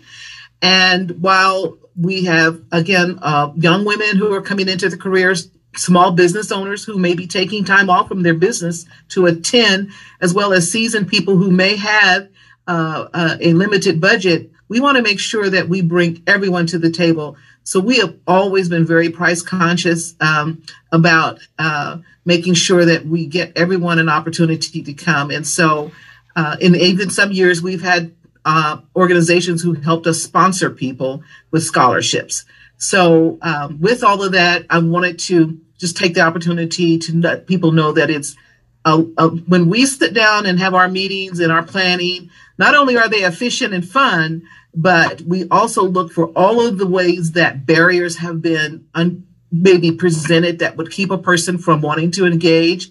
And 0.62 1.22
while 1.22 1.78
we 2.00 2.26
have, 2.26 2.62
again, 2.72 3.20
uh, 3.22 3.52
young 3.56 3.86
women 3.86 4.18
who 4.18 4.34
are 4.34 4.42
coming 4.42 4.68
into 4.68 4.90
the 4.90 4.98
careers 4.98 5.50
small 5.76 6.12
business 6.12 6.52
owners 6.52 6.84
who 6.84 6.98
may 6.98 7.16
be 7.16 7.28
taking 7.28 7.64
time 7.64 7.90
off 7.90 8.08
from 8.08 8.24
their 8.24 8.34
business 8.34 8.86
to 9.10 9.26
attend, 9.26 9.92
as 10.22 10.34
well 10.34 10.54
as 10.54 10.72
seasoned 10.72 11.08
people 11.08 11.38
who 11.38 11.52
may 11.52 11.76
have 11.76 12.30
uh, 12.68 13.08
uh, 13.14 13.38
a 13.42 13.54
limited 13.54 14.00
budget. 14.00 14.50
we 14.70 14.80
want 14.80 14.96
to 14.98 15.04
make 15.04 15.20
sure 15.20 15.50
that 15.50 15.68
we 15.68 15.82
bring 15.82 16.24
everyone 16.26 16.66
to 16.66 16.80
the 16.80 16.90
table. 16.90 17.36
So 17.64 17.80
we 17.80 17.98
have 17.98 18.16
always 18.28 18.70
been 18.70 18.86
very 18.86 19.10
price 19.10 19.42
conscious 19.42 20.16
um, 20.20 20.64
about 20.92 21.40
uh, 21.60 21.98
making 22.26 22.54
sure 22.56 22.86
that 22.86 23.06
we 23.06 23.26
get 23.26 23.56
everyone 23.56 24.00
an 24.00 24.10
opportunity 24.10 24.82
to 24.84 24.94
come. 24.94 25.32
And 25.32 25.46
so, 25.46 25.92
uh, 26.36 26.58
in 26.60 26.76
even 26.76 27.10
some 27.10 27.32
years, 27.32 27.62
we've 27.62 27.84
had 27.84 28.14
uh, 28.46 28.80
organizations 28.96 29.62
who 29.62 29.74
helped 29.74 30.08
us 30.08 30.24
sponsor 30.24 30.70
people 30.70 31.24
with 31.52 31.64
scholarships. 31.64 32.46
So, 32.78 33.38
um, 33.42 33.80
with 33.80 34.04
all 34.04 34.24
of 34.24 34.34
that, 34.34 34.66
I 34.70 34.80
wanted 34.80 35.20
to 35.20 35.60
just 35.84 35.98
take 35.98 36.14
the 36.14 36.22
opportunity 36.22 36.98
to 36.98 37.14
let 37.20 37.46
people 37.46 37.74
know 37.74 37.92
that 37.92 38.10
it's 38.10 38.38
uh, 38.86 39.04
uh, 39.18 39.28
when 39.28 39.68
we 39.68 39.86
sit 39.86 40.14
down 40.14 40.46
and 40.46 40.58
have 40.58 40.74
our 40.74 40.88
meetings 40.88 41.42
and 41.42 41.52
our 41.52 41.62
planning, 41.62 42.30
not 42.58 42.74
only 42.74 42.96
are 42.96 43.10
they 43.10 43.24
efficient 43.24 43.74
and 43.74 43.86
fun, 43.86 44.44
but 44.74 45.20
we 45.24 45.46
also 45.50 45.84
look 45.84 46.14
for 46.14 46.28
all 46.28 46.66
of 46.66 46.78
the 46.78 46.88
ways 46.88 47.34
that 47.34 47.66
barriers 47.66 48.16
have 48.16 48.42
been 48.42 48.88
un- 48.96 49.28
maybe 49.52 49.92
presented 49.92 50.60
that 50.60 50.78
would 50.78 50.90
keep 50.90 51.12
a 51.12 51.18
person 51.18 51.58
from 51.58 51.82
wanting 51.82 52.12
to 52.12 52.26
engage 52.26 52.90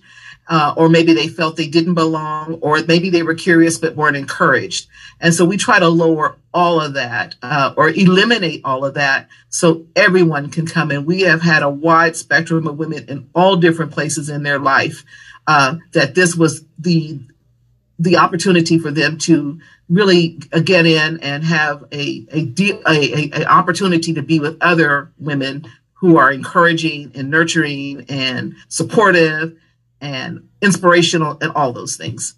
uh, 0.49 0.75
or 0.77 0.89
maybe 0.89 1.15
they 1.15 1.29
felt 1.29 1.57
they 1.57 1.69
didn't 1.69 1.95
belong, 1.95 2.59
or 2.61 2.83
maybe 2.83 3.11
they 3.11 3.23
were 3.23 3.35
curious 3.35 3.79
but 3.79 3.97
weren't 3.97 4.17
encouraged. 4.17 4.89
And 5.21 5.33
so 5.33 5.45
we 5.45 5.57
try 5.57 5.79
to 5.79 5.89
lower 5.89 6.37
all 6.53 6.81
of 6.81 6.95
that 6.95 7.37
uh, 7.43 7.75
or 7.77 7.91
eliminate 7.91 8.63
all 8.65 8.85
of 8.85 8.95
that 8.95 9.29
so 9.49 9.87
everyone 9.95 10.51
can 10.51 10.67
come 10.67 10.91
in. 10.91 11.07
We 11.07 11.23
have 11.23 11.43
had 11.43 11.63
a 11.63 11.71
wide 11.71 12.17
spectrum 12.17 12.67
of 12.67 12.77
women 12.77 13.09
in 13.09 13.31
all 13.35 13.57
different 13.57 13.93
places 13.93 14.29
in 14.29 14.43
their 14.43 14.59
life 14.59 15.05
uh, 15.47 15.77
that 15.93 16.15
this 16.15 16.35
was 16.37 16.65
the 16.79 17.21
the 17.99 18.17
opportunity 18.17 18.79
for 18.79 18.91
them 18.91 19.17
to 19.17 19.61
really 19.89 20.41
get 20.65 20.87
in 20.87 21.21
and 21.21 21.45
have 21.45 21.85
a 21.93 22.27
a, 22.31 22.45
deep, 22.45 22.81
a, 22.87 22.91
a, 22.91 23.43
a 23.43 23.45
opportunity 23.45 24.15
to 24.15 24.23
be 24.23 24.41
with 24.41 24.57
other 24.61 25.13
women 25.19 25.67
who 25.95 26.17
are 26.17 26.33
encouraging 26.33 27.13
and 27.15 27.31
nurturing 27.31 28.05
and 28.09 28.57
supportive 28.69 29.57
and 30.03 30.49
inspirational 30.61 31.39
and 31.41 31.53
all 31.53 31.73
those 31.73 31.97
things. 31.97 32.35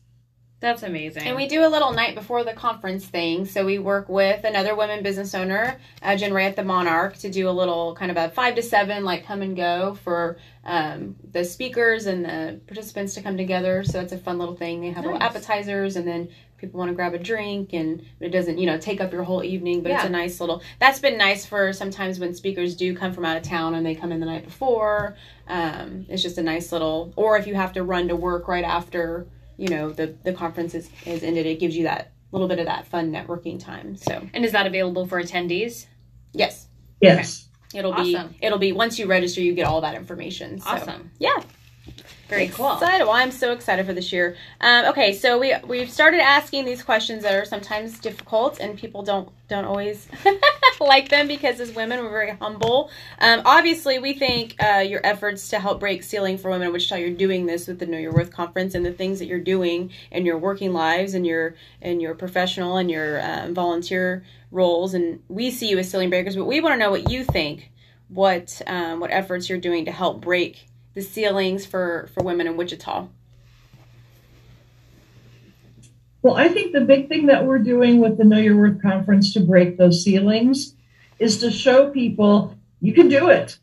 That's 0.60 0.82
amazing. 0.82 1.24
And 1.24 1.36
we 1.36 1.46
do 1.46 1.66
a 1.66 1.68
little 1.68 1.92
night 1.92 2.14
before 2.14 2.42
the 2.42 2.54
conference 2.54 3.04
thing. 3.04 3.44
So 3.44 3.66
we 3.66 3.78
work 3.78 4.08
with 4.08 4.44
another 4.44 4.74
women 4.74 5.02
business 5.02 5.34
owner, 5.34 5.78
uh, 6.00 6.16
Jen 6.16 6.32
Ray 6.32 6.46
at 6.46 6.56
the 6.56 6.64
Monarch, 6.64 7.18
to 7.18 7.30
do 7.30 7.50
a 7.50 7.52
little 7.52 7.94
kind 7.94 8.10
of 8.10 8.16
a 8.16 8.30
five 8.30 8.54
to 8.54 8.62
seven, 8.62 9.04
like 9.04 9.26
come 9.26 9.42
and 9.42 9.54
go 9.54 9.98
for 10.04 10.38
um, 10.64 11.16
the 11.32 11.44
speakers 11.44 12.06
and 12.06 12.24
the 12.24 12.60
participants 12.66 13.12
to 13.14 13.22
come 13.22 13.36
together. 13.36 13.84
So 13.84 14.00
it's 14.00 14.12
a 14.12 14.18
fun 14.18 14.38
little 14.38 14.56
thing. 14.56 14.80
They 14.80 14.86
have 14.86 15.04
nice. 15.04 15.12
little 15.12 15.22
appetizers 15.22 15.96
and 15.96 16.08
then 16.08 16.30
people 16.56 16.78
want 16.78 16.88
to 16.90 16.94
grab 16.94 17.14
a 17.14 17.18
drink 17.18 17.72
and 17.72 18.04
it 18.20 18.30
doesn't, 18.30 18.58
you 18.58 18.66
know, 18.66 18.78
take 18.78 19.00
up 19.00 19.12
your 19.12 19.22
whole 19.22 19.44
evening, 19.44 19.82
but 19.82 19.90
yeah. 19.90 19.96
it's 19.96 20.04
a 20.04 20.10
nice 20.10 20.40
little, 20.40 20.62
that's 20.80 20.98
been 20.98 21.18
nice 21.18 21.44
for 21.44 21.72
sometimes 21.72 22.18
when 22.18 22.34
speakers 22.34 22.74
do 22.74 22.96
come 22.96 23.12
from 23.12 23.24
out 23.24 23.36
of 23.36 23.42
town 23.42 23.74
and 23.74 23.84
they 23.84 23.94
come 23.94 24.12
in 24.12 24.20
the 24.20 24.26
night 24.26 24.44
before. 24.44 25.16
Um, 25.48 26.06
it's 26.08 26.22
just 26.22 26.38
a 26.38 26.42
nice 26.42 26.72
little, 26.72 27.12
or 27.16 27.36
if 27.36 27.46
you 27.46 27.54
have 27.54 27.72
to 27.74 27.82
run 27.82 28.08
to 28.08 28.16
work 28.16 28.48
right 28.48 28.64
after 28.64 29.26
you 29.56 29.68
know 29.68 29.90
the 29.90 30.14
the 30.24 30.32
conference 30.32 30.74
is, 30.74 30.90
is 31.06 31.22
ended 31.22 31.46
it 31.46 31.58
gives 31.60 31.76
you 31.76 31.84
that 31.84 32.12
little 32.32 32.48
bit 32.48 32.58
of 32.58 32.66
that 32.66 32.86
fun 32.86 33.12
networking 33.12 33.62
time 33.62 33.96
so 33.96 34.26
and 34.34 34.44
is 34.44 34.52
that 34.52 34.66
available 34.66 35.06
for 35.06 35.22
attendees 35.22 35.86
yes 36.32 36.68
yes 37.00 37.48
okay. 37.68 37.78
it'll 37.78 37.92
awesome. 37.92 38.28
be 38.28 38.38
it'll 38.40 38.58
be 38.58 38.72
once 38.72 38.98
you 38.98 39.06
register 39.06 39.40
you 39.40 39.54
get 39.54 39.66
all 39.66 39.80
that 39.80 39.94
information 39.94 40.58
so, 40.58 40.70
awesome 40.70 41.10
yeah 41.18 41.40
very 42.28 42.48
cool. 42.48 42.72
Excited. 42.72 43.04
Well, 43.04 43.14
I'm 43.14 43.30
so 43.30 43.52
excited 43.52 43.84
for 43.86 43.92
this 43.92 44.12
year. 44.12 44.36
Um, 44.60 44.86
okay, 44.86 45.12
so 45.12 45.38
we 45.38 45.54
we've 45.66 45.90
started 45.90 46.20
asking 46.20 46.64
these 46.64 46.82
questions 46.82 47.22
that 47.22 47.34
are 47.34 47.44
sometimes 47.44 47.98
difficult, 47.98 48.60
and 48.60 48.78
people 48.78 49.02
don't 49.02 49.28
don't 49.48 49.64
always 49.66 50.08
like 50.80 51.10
them 51.10 51.28
because 51.28 51.60
as 51.60 51.74
women 51.74 52.02
we're 52.02 52.10
very 52.10 52.30
humble. 52.30 52.90
Um, 53.18 53.42
obviously, 53.44 53.98
we 53.98 54.14
think 54.14 54.56
uh, 54.62 54.78
your 54.78 55.00
efforts 55.04 55.48
to 55.48 55.58
help 55.58 55.80
break 55.80 56.02
ceiling 56.02 56.38
for 56.38 56.50
women 56.50 56.68
in 56.68 56.72
Wichita, 56.72 56.96
you're 56.96 57.10
doing 57.10 57.46
this 57.46 57.66
with 57.66 57.78
the 57.78 57.86
Know 57.86 57.98
Your 57.98 58.12
Worth 58.12 58.32
conference, 58.32 58.74
and 58.74 58.86
the 58.86 58.92
things 58.92 59.18
that 59.18 59.26
you're 59.26 59.38
doing 59.38 59.90
in 60.10 60.24
your 60.24 60.38
working 60.38 60.72
lives 60.72 61.14
and 61.14 61.26
your 61.26 61.56
and 61.82 62.00
your 62.00 62.14
professional 62.14 62.78
and 62.78 62.90
your 62.90 63.20
um, 63.22 63.54
volunteer 63.54 64.24
roles, 64.50 64.94
and 64.94 65.22
we 65.28 65.50
see 65.50 65.68
you 65.68 65.78
as 65.78 65.90
ceiling 65.90 66.10
breakers, 66.10 66.36
but 66.36 66.44
we 66.46 66.60
want 66.60 66.72
to 66.72 66.78
know 66.78 66.90
what 66.90 67.10
you 67.10 67.22
think, 67.22 67.70
what 68.08 68.62
um, 68.66 69.00
what 69.00 69.10
efforts 69.10 69.48
you're 69.48 69.58
doing 69.58 69.84
to 69.84 69.92
help 69.92 70.22
break 70.22 70.68
the 70.94 71.02
ceilings 71.02 71.66
for 71.66 72.08
for 72.14 72.22
women 72.22 72.46
in 72.46 72.56
Wichita? 72.56 73.08
Well, 76.22 76.36
I 76.36 76.48
think 76.48 76.72
the 76.72 76.80
big 76.80 77.08
thing 77.08 77.26
that 77.26 77.44
we're 77.44 77.58
doing 77.58 78.00
with 78.00 78.16
the 78.16 78.24
Know 78.24 78.38
Your 78.38 78.56
Worth 78.56 78.80
conference 78.80 79.34
to 79.34 79.40
break 79.40 79.76
those 79.76 80.02
ceilings 80.02 80.74
is 81.18 81.38
to 81.40 81.50
show 81.50 81.90
people 81.90 82.56
you 82.80 82.94
can 82.94 83.08
do 83.08 83.28
it, 83.28 83.58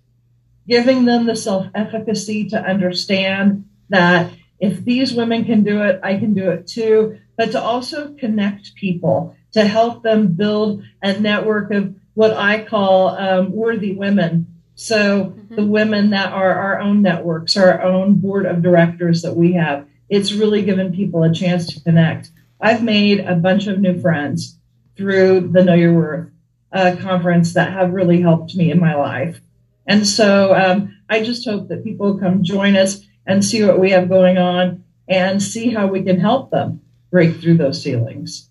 giving 0.67 1.05
them 1.05 1.25
the 1.25 1.35
self 1.35 1.67
efficacy 1.73 2.49
to 2.49 2.61
understand 2.61 3.67
that 3.89 4.31
if 4.59 4.85
these 4.85 5.13
women 5.13 5.43
can 5.43 5.63
do 5.63 5.81
it, 5.81 5.99
I 6.03 6.17
can 6.17 6.35
do 6.35 6.51
it 6.51 6.67
too, 6.67 7.19
but 7.35 7.51
to 7.53 7.61
also 7.61 8.13
connect 8.13 8.75
people, 8.75 9.35
to 9.53 9.65
help 9.65 10.03
them 10.03 10.27
build 10.33 10.83
a 11.01 11.19
network 11.19 11.71
of 11.71 11.95
what 12.13 12.33
I 12.33 12.63
call 12.63 13.09
um, 13.09 13.51
worthy 13.51 13.93
women 13.93 14.50
so 14.75 15.25
mm-hmm. 15.25 15.55
the 15.55 15.65
women 15.65 16.11
that 16.11 16.31
are 16.31 16.53
our 16.53 16.79
own 16.79 17.01
networks, 17.01 17.57
our 17.57 17.81
own 17.81 18.15
board 18.15 18.45
of 18.45 18.61
directors 18.61 19.21
that 19.21 19.35
we 19.35 19.53
have, 19.53 19.87
it's 20.09 20.33
really 20.33 20.63
given 20.63 20.93
people 20.93 21.23
a 21.23 21.33
chance 21.33 21.67
to 21.73 21.81
connect. 21.81 22.31
I've 22.59 22.83
made 22.83 23.19
a 23.21 23.35
bunch 23.35 23.67
of 23.67 23.79
new 23.79 23.99
friends 23.99 24.57
through 24.95 25.49
the 25.49 25.63
Know 25.63 25.73
Your 25.73 25.93
Worth 25.93 26.29
uh, 26.71 26.95
conference 26.99 27.53
that 27.53 27.73
have 27.73 27.93
really 27.93 28.21
helped 28.21 28.55
me 28.55 28.71
in 28.71 28.79
my 28.79 28.95
life. 28.95 29.41
And 29.85 30.07
so 30.07 30.53
um, 30.53 30.97
I 31.09 31.23
just 31.23 31.47
hope 31.47 31.67
that 31.69 31.83
people 31.83 32.17
come 32.17 32.43
join 32.43 32.75
us 32.75 33.01
and 33.25 33.43
see 33.43 33.63
what 33.63 33.79
we 33.79 33.91
have 33.91 34.09
going 34.09 34.37
on 34.37 34.83
and 35.07 35.41
see 35.41 35.69
how 35.69 35.87
we 35.87 36.03
can 36.03 36.19
help 36.19 36.51
them 36.51 36.81
break 37.09 37.37
through 37.37 37.57
those 37.57 37.81
ceilings. 37.81 38.49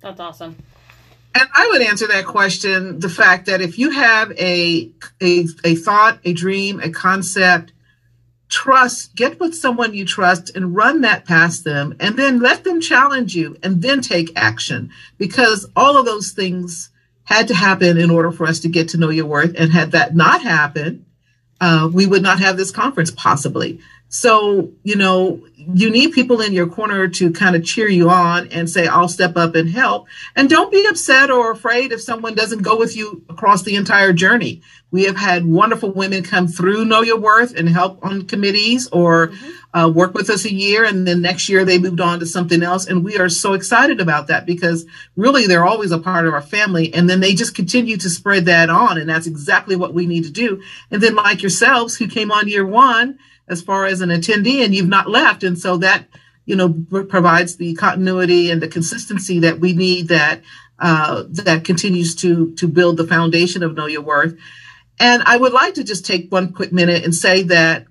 That's 0.00 0.20
awesome. 0.20 0.56
And 1.38 1.50
I 1.54 1.68
would 1.70 1.82
answer 1.82 2.06
that 2.06 2.24
question 2.24 2.98
the 2.98 3.10
fact 3.10 3.44
that 3.44 3.60
if 3.60 3.78
you 3.78 3.90
have 3.90 4.32
a, 4.38 4.90
a, 5.20 5.44
a 5.64 5.74
thought, 5.74 6.18
a 6.24 6.32
dream, 6.32 6.80
a 6.80 6.88
concept, 6.88 7.72
trust, 8.48 9.14
get 9.14 9.38
with 9.38 9.54
someone 9.54 9.92
you 9.92 10.06
trust 10.06 10.56
and 10.56 10.74
run 10.74 11.02
that 11.02 11.26
past 11.26 11.62
them 11.62 11.94
and 12.00 12.16
then 12.16 12.40
let 12.40 12.64
them 12.64 12.80
challenge 12.80 13.36
you 13.36 13.54
and 13.62 13.82
then 13.82 14.00
take 14.00 14.32
action 14.34 14.90
because 15.18 15.68
all 15.76 15.98
of 15.98 16.06
those 16.06 16.30
things 16.30 16.88
had 17.24 17.48
to 17.48 17.54
happen 17.54 17.98
in 17.98 18.08
order 18.08 18.32
for 18.32 18.46
us 18.46 18.60
to 18.60 18.68
get 18.70 18.88
to 18.88 18.96
know 18.96 19.10
your 19.10 19.26
worth. 19.26 19.54
And 19.58 19.70
had 19.70 19.92
that 19.92 20.16
not 20.16 20.40
happened, 20.40 21.04
uh, 21.60 21.90
we 21.92 22.06
would 22.06 22.22
not 22.22 22.40
have 22.40 22.56
this 22.56 22.70
conference 22.70 23.10
possibly. 23.10 23.78
So, 24.08 24.70
you 24.84 24.96
know, 24.96 25.46
you 25.74 25.90
need 25.90 26.12
people 26.12 26.40
in 26.40 26.52
your 26.52 26.66
corner 26.66 27.08
to 27.08 27.32
kind 27.32 27.56
of 27.56 27.64
cheer 27.64 27.88
you 27.88 28.08
on 28.10 28.48
and 28.48 28.68
say, 28.68 28.86
I'll 28.86 29.08
step 29.08 29.36
up 29.36 29.54
and 29.54 29.68
help. 29.68 30.06
And 30.34 30.48
don't 30.48 30.70
be 30.70 30.86
upset 30.86 31.30
or 31.30 31.50
afraid 31.50 31.92
if 31.92 32.00
someone 32.00 32.34
doesn't 32.34 32.62
go 32.62 32.78
with 32.78 32.96
you 32.96 33.24
across 33.28 33.62
the 33.62 33.76
entire 33.76 34.12
journey. 34.12 34.62
We 34.90 35.04
have 35.04 35.16
had 35.16 35.44
wonderful 35.44 35.90
women 35.90 36.22
come 36.22 36.46
through 36.46 36.84
Know 36.84 37.02
Your 37.02 37.18
Worth 37.18 37.56
and 37.56 37.68
help 37.68 38.04
on 38.04 38.26
committees 38.26 38.88
or 38.88 39.28
mm-hmm. 39.28 39.78
uh, 39.78 39.88
work 39.88 40.14
with 40.14 40.30
us 40.30 40.44
a 40.44 40.52
year. 40.52 40.84
And 40.84 41.06
then 41.06 41.20
next 41.20 41.48
year 41.48 41.64
they 41.64 41.78
moved 41.78 42.00
on 42.00 42.20
to 42.20 42.26
something 42.26 42.62
else. 42.62 42.86
And 42.86 43.04
we 43.04 43.18
are 43.18 43.28
so 43.28 43.54
excited 43.54 44.00
about 44.00 44.28
that 44.28 44.46
because 44.46 44.86
really 45.16 45.46
they're 45.46 45.66
always 45.66 45.90
a 45.90 45.98
part 45.98 46.26
of 46.26 46.34
our 46.34 46.42
family. 46.42 46.94
And 46.94 47.10
then 47.10 47.20
they 47.20 47.34
just 47.34 47.54
continue 47.54 47.96
to 47.96 48.08
spread 48.08 48.44
that 48.44 48.70
on. 48.70 48.98
And 48.98 49.08
that's 49.08 49.26
exactly 49.26 49.74
what 49.74 49.92
we 49.92 50.06
need 50.06 50.24
to 50.24 50.30
do. 50.30 50.62
And 50.90 51.02
then 51.02 51.16
like 51.16 51.42
yourselves 51.42 51.96
who 51.96 52.06
came 52.06 52.30
on 52.30 52.48
year 52.48 52.64
one, 52.64 53.18
as 53.48 53.62
far 53.62 53.86
as 53.86 54.00
an 54.00 54.10
attendee 54.10 54.64
and 54.64 54.74
you've 54.74 54.88
not 54.88 55.08
left. 55.08 55.44
And 55.44 55.58
so 55.58 55.76
that, 55.78 56.06
you 56.44 56.56
know, 56.56 56.72
provides 57.08 57.56
the 57.56 57.74
continuity 57.74 58.50
and 58.50 58.60
the 58.60 58.68
consistency 58.68 59.40
that 59.40 59.60
we 59.60 59.72
need 59.72 60.08
that, 60.08 60.42
uh, 60.78 61.24
that 61.30 61.64
continues 61.64 62.14
to, 62.16 62.54
to 62.54 62.68
build 62.68 62.96
the 62.96 63.06
foundation 63.06 63.62
of 63.62 63.74
Know 63.74 63.86
Your 63.86 64.02
Worth. 64.02 64.36
And 64.98 65.22
I 65.24 65.36
would 65.36 65.52
like 65.52 65.74
to 65.74 65.84
just 65.84 66.06
take 66.06 66.32
one 66.32 66.52
quick 66.52 66.72
minute 66.72 67.04
and 67.04 67.14
say 67.14 67.42
that 67.44 67.86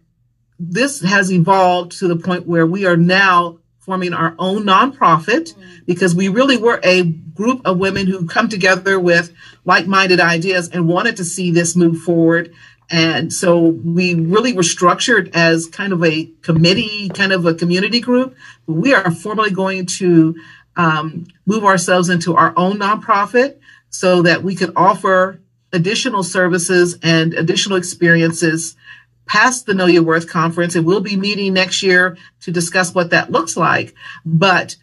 this 0.59 1.01
has 1.01 1.31
evolved 1.31 1.99
to 1.99 2.07
the 2.07 2.15
point 2.15 2.47
where 2.47 2.65
we 2.65 2.85
are 2.85 2.97
now 2.97 3.59
forming 3.79 4.13
our 4.13 4.33
own 4.39 4.63
nonprofit 4.63 5.53
because 5.85 6.15
we 6.15 6.27
really 6.27 6.57
were 6.57 6.79
a 6.83 7.03
group 7.03 7.61
of 7.65 7.77
women 7.77 8.07
who 8.07 8.25
come 8.25 8.49
together 8.49 8.99
with 8.99 9.31
like-minded 9.63 10.19
ideas 10.19 10.69
and 10.69 10.87
wanted 10.87 11.17
to 11.17 11.23
see 11.23 11.51
this 11.51 11.75
move 11.75 11.99
forward 12.01 12.51
and 12.89 13.33
so 13.33 13.59
we 13.59 14.13
really 14.13 14.53
were 14.53 14.63
structured 14.63 15.31
as 15.33 15.65
kind 15.65 15.91
of 15.91 16.03
a 16.03 16.25
committee, 16.41 17.09
kind 17.09 17.31
of 17.31 17.45
a 17.45 17.53
community 17.53 17.99
group. 17.99 18.35
We 18.67 18.93
are 18.93 19.11
formally 19.11 19.51
going 19.51 19.87
to 19.87 20.35
um, 20.75 21.27
move 21.45 21.63
ourselves 21.63 22.09
into 22.09 22.35
our 22.35 22.53
own 22.55 22.77
nonprofit 22.77 23.57
so 23.89 24.21
that 24.23 24.43
we 24.43 24.55
could 24.55 24.73
offer 24.75 25.39
additional 25.73 26.23
services 26.23 26.97
and 27.01 27.33
additional 27.33 27.77
experiences 27.77 28.75
past 29.25 29.65
the 29.65 29.73
Know 29.73 29.87
Your 29.87 30.03
Worth 30.03 30.29
conference. 30.29 30.75
And 30.75 30.85
we'll 30.85 31.01
be 31.01 31.15
meeting 31.15 31.53
next 31.53 31.81
year 31.81 32.17
to 32.41 32.51
discuss 32.51 32.93
what 32.93 33.09
that 33.09 33.31
looks 33.31 33.57
like. 33.57 33.95
But 34.25 34.75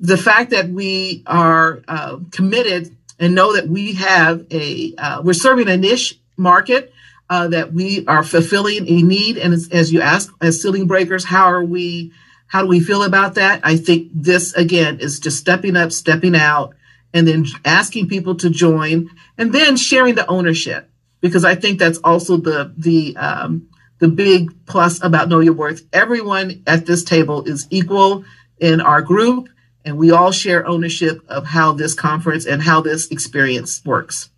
the 0.00 0.16
fact 0.16 0.50
that 0.50 0.68
we 0.68 1.22
are 1.26 1.82
uh, 1.88 2.18
committed 2.30 2.96
and 3.18 3.34
know 3.34 3.54
that 3.54 3.68
we 3.68 3.94
have 3.94 4.46
a 4.50 4.94
uh, 4.96 5.22
we're 5.22 5.32
serving 5.32 5.68
a 5.68 5.76
niche 5.76 6.18
market 6.36 6.92
uh, 7.30 7.48
that 7.48 7.72
we 7.72 8.06
are 8.06 8.22
fulfilling 8.22 8.88
a 8.88 9.02
need. 9.02 9.38
And 9.38 9.52
as, 9.52 9.68
as 9.70 9.92
you 9.92 10.00
ask, 10.00 10.32
as 10.40 10.60
ceiling 10.62 10.86
breakers, 10.86 11.24
how 11.24 11.46
are 11.46 11.64
we? 11.64 12.12
How 12.46 12.62
do 12.62 12.68
we 12.68 12.80
feel 12.80 13.02
about 13.02 13.34
that? 13.34 13.60
I 13.62 13.76
think 13.76 14.10
this 14.14 14.54
again 14.54 15.00
is 15.00 15.20
just 15.20 15.38
stepping 15.38 15.76
up, 15.76 15.92
stepping 15.92 16.34
out, 16.34 16.74
and 17.12 17.28
then 17.28 17.44
asking 17.64 18.08
people 18.08 18.36
to 18.36 18.48
join, 18.48 19.10
and 19.36 19.52
then 19.52 19.76
sharing 19.76 20.14
the 20.14 20.26
ownership 20.26 20.90
because 21.20 21.44
I 21.44 21.54
think 21.54 21.78
that's 21.78 21.98
also 21.98 22.36
the 22.36 22.72
the 22.76 23.16
um, 23.16 23.68
the 23.98 24.08
big 24.08 24.66
plus 24.66 25.02
about 25.02 25.28
Know 25.28 25.40
Your 25.40 25.54
Worth. 25.54 25.82
Everyone 25.92 26.62
at 26.66 26.86
this 26.86 27.04
table 27.04 27.44
is 27.44 27.66
equal 27.70 28.24
in 28.58 28.80
our 28.80 29.02
group, 29.02 29.48
and 29.84 29.98
we 29.98 30.10
all 30.10 30.32
share 30.32 30.66
ownership 30.66 31.20
of 31.28 31.46
how 31.46 31.72
this 31.72 31.94
conference 31.94 32.46
and 32.46 32.62
how 32.62 32.80
this 32.80 33.08
experience 33.08 33.82
works. 33.84 34.30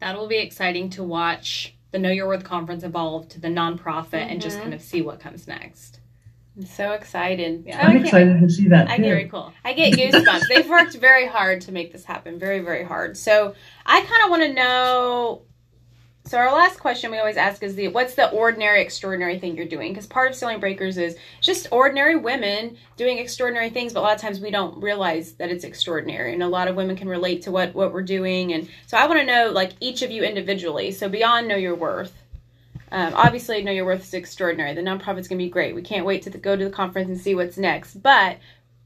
That 0.00 0.16
will 0.16 0.28
be 0.28 0.38
exciting 0.38 0.90
to 0.90 1.02
watch 1.02 1.73
the 1.94 2.00
Know 2.00 2.10
Your 2.10 2.26
Worth 2.26 2.42
conference 2.42 2.82
evolve 2.82 3.28
to 3.28 3.40
the 3.40 3.46
nonprofit 3.46 4.10
mm-hmm. 4.10 4.30
and 4.30 4.42
just 4.42 4.56
mm-hmm. 4.56 4.64
kind 4.64 4.74
of 4.74 4.82
see 4.82 5.00
what 5.00 5.20
comes 5.20 5.46
next. 5.46 6.00
I'm 6.56 6.66
so 6.66 6.90
excited. 6.90 7.62
Yeah. 7.66 7.86
I'm 7.86 7.98
excited 7.98 8.40
to 8.40 8.50
see 8.50 8.66
that. 8.68 8.88
I 8.90 8.96
get, 8.96 9.06
very 9.06 9.28
cool. 9.28 9.52
I 9.64 9.74
get 9.74 9.92
goosebumps. 9.92 10.42
They've 10.48 10.68
worked 10.68 10.94
very 10.96 11.28
hard 11.28 11.60
to 11.62 11.72
make 11.72 11.92
this 11.92 12.04
happen. 12.04 12.36
Very, 12.36 12.58
very 12.58 12.82
hard. 12.82 13.16
So 13.16 13.54
I 13.86 14.00
kind 14.00 14.24
of 14.24 14.30
want 14.30 14.42
to 14.42 14.52
know 14.52 15.42
so 16.26 16.38
our 16.38 16.50
last 16.50 16.80
question 16.80 17.10
we 17.10 17.18
always 17.18 17.36
ask 17.36 17.62
is 17.62 17.74
the 17.74 17.88
what's 17.88 18.14
the 18.14 18.30
ordinary 18.30 18.80
extraordinary 18.80 19.38
thing 19.38 19.56
you're 19.56 19.66
doing? 19.66 19.92
Because 19.92 20.06
part 20.06 20.30
of 20.30 20.34
Ceiling 20.34 20.58
Breakers 20.58 20.96
is 20.96 21.16
just 21.42 21.68
ordinary 21.70 22.16
women 22.16 22.78
doing 22.96 23.18
extraordinary 23.18 23.68
things, 23.68 23.92
but 23.92 24.00
a 24.00 24.02
lot 24.02 24.14
of 24.14 24.22
times 24.22 24.40
we 24.40 24.50
don't 24.50 24.82
realize 24.82 25.32
that 25.32 25.50
it's 25.50 25.64
extraordinary. 25.64 26.32
And 26.32 26.42
a 26.42 26.48
lot 26.48 26.66
of 26.66 26.76
women 26.76 26.96
can 26.96 27.08
relate 27.08 27.42
to 27.42 27.50
what 27.50 27.74
what 27.74 27.92
we're 27.92 28.02
doing. 28.02 28.54
And 28.54 28.68
so 28.86 28.96
I 28.96 29.06
want 29.06 29.20
to 29.20 29.26
know 29.26 29.50
like 29.50 29.72
each 29.80 30.00
of 30.00 30.10
you 30.10 30.22
individually. 30.22 30.92
So 30.92 31.10
beyond 31.10 31.46
know 31.46 31.56
your 31.56 31.74
worth. 31.74 32.14
Um, 32.90 33.12
obviously, 33.14 33.62
know 33.62 33.72
your 33.72 33.84
worth 33.84 34.04
is 34.04 34.14
extraordinary. 34.14 34.72
The 34.72 34.80
nonprofit's 34.80 35.28
gonna 35.28 35.38
be 35.38 35.50
great. 35.50 35.74
We 35.74 35.82
can't 35.82 36.06
wait 36.06 36.22
to 36.22 36.30
the, 36.30 36.38
go 36.38 36.56
to 36.56 36.64
the 36.64 36.70
conference 36.70 37.08
and 37.08 37.20
see 37.20 37.34
what's 37.34 37.58
next. 37.58 38.02
But 38.02 38.38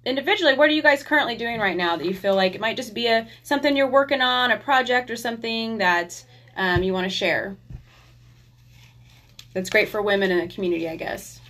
individually, 0.05 0.55
what 0.55 0.70
are 0.70 0.72
you 0.72 0.83
guys 0.83 1.05
currently 1.05 1.37
doing 1.37 1.61
right 1.61 1.77
now 1.77 1.96
that 1.96 2.07
you 2.07 2.14
feel 2.14 2.35
like 2.35 2.57
it 2.57 2.61
might 2.61 2.77
just 2.77 2.94
be 2.94 3.07
a 3.07 3.29
something 3.44 3.77
you're 3.77 3.87
working 3.87 4.22
on, 4.22 4.51
a 4.51 4.57
project 4.57 5.09
or 5.09 5.16
something 5.16 5.79
that 5.79 6.24
um, 6.58 6.82
you 6.82 6.92
want 6.92 7.04
to 7.04 7.10
share? 7.10 7.56
That's 9.54 9.70
great 9.70 9.88
for 9.88 10.02
women 10.02 10.30
in 10.30 10.38
the 10.46 10.54
community, 10.54 10.88
I 10.88 10.96
guess. 10.96 11.40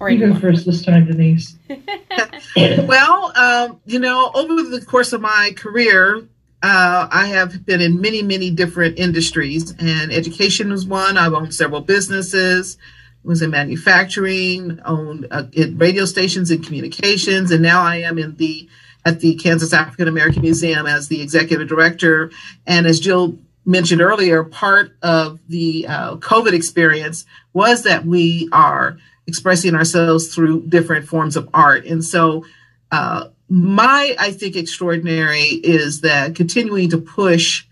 Or 0.00 0.08
you 0.08 0.32
go 0.32 0.38
first 0.38 0.64
this 0.64 0.84
time, 0.84 1.06
Denise. 1.06 1.56
well, 2.56 3.32
um, 3.36 3.80
you 3.84 3.98
know, 3.98 4.30
over 4.32 4.62
the 4.62 4.84
course 4.86 5.12
of 5.12 5.20
my 5.20 5.52
career, 5.56 6.18
uh, 6.62 7.08
I 7.10 7.26
have 7.26 7.66
been 7.66 7.80
in 7.80 8.00
many, 8.00 8.22
many 8.22 8.50
different 8.50 8.98
industries, 8.98 9.72
and 9.78 10.12
education 10.12 10.70
was 10.70 10.86
one. 10.86 11.18
I've 11.18 11.32
owned 11.32 11.52
several 11.52 11.80
businesses, 11.80 12.78
was 13.24 13.42
in 13.42 13.50
manufacturing, 13.50 14.80
owned 14.84 15.26
uh, 15.32 15.44
radio 15.74 16.04
stations 16.04 16.52
and 16.52 16.64
communications, 16.64 17.50
and 17.50 17.62
now 17.62 17.82
I 17.82 17.96
am 17.96 18.18
in 18.18 18.36
the 18.36 18.68
at 19.04 19.20
the 19.20 19.34
Kansas 19.36 19.72
African 19.72 20.06
American 20.06 20.42
Museum 20.42 20.86
as 20.86 21.08
the 21.08 21.22
executive 21.22 21.68
director. 21.68 22.30
And 22.66 22.86
as 22.86 23.00
Jill 23.00 23.38
mentioned 23.68 24.00
earlier, 24.00 24.42
part 24.44 24.96
of 25.02 25.38
the 25.46 25.86
uh, 25.86 26.16
COVID 26.16 26.52
experience 26.52 27.26
was 27.52 27.82
that 27.82 28.06
we 28.06 28.48
are 28.50 28.98
expressing 29.26 29.74
ourselves 29.74 30.34
through 30.34 30.62
different 30.66 31.06
forms 31.06 31.36
of 31.36 31.50
art. 31.52 31.84
And 31.84 32.02
so, 32.02 32.46
uh, 32.90 33.28
my, 33.50 34.16
I 34.18 34.32
think, 34.32 34.56
extraordinary 34.56 35.42
is 35.42 36.00
that 36.00 36.34
continuing 36.34 36.88
to 36.90 36.98
push 36.98 37.66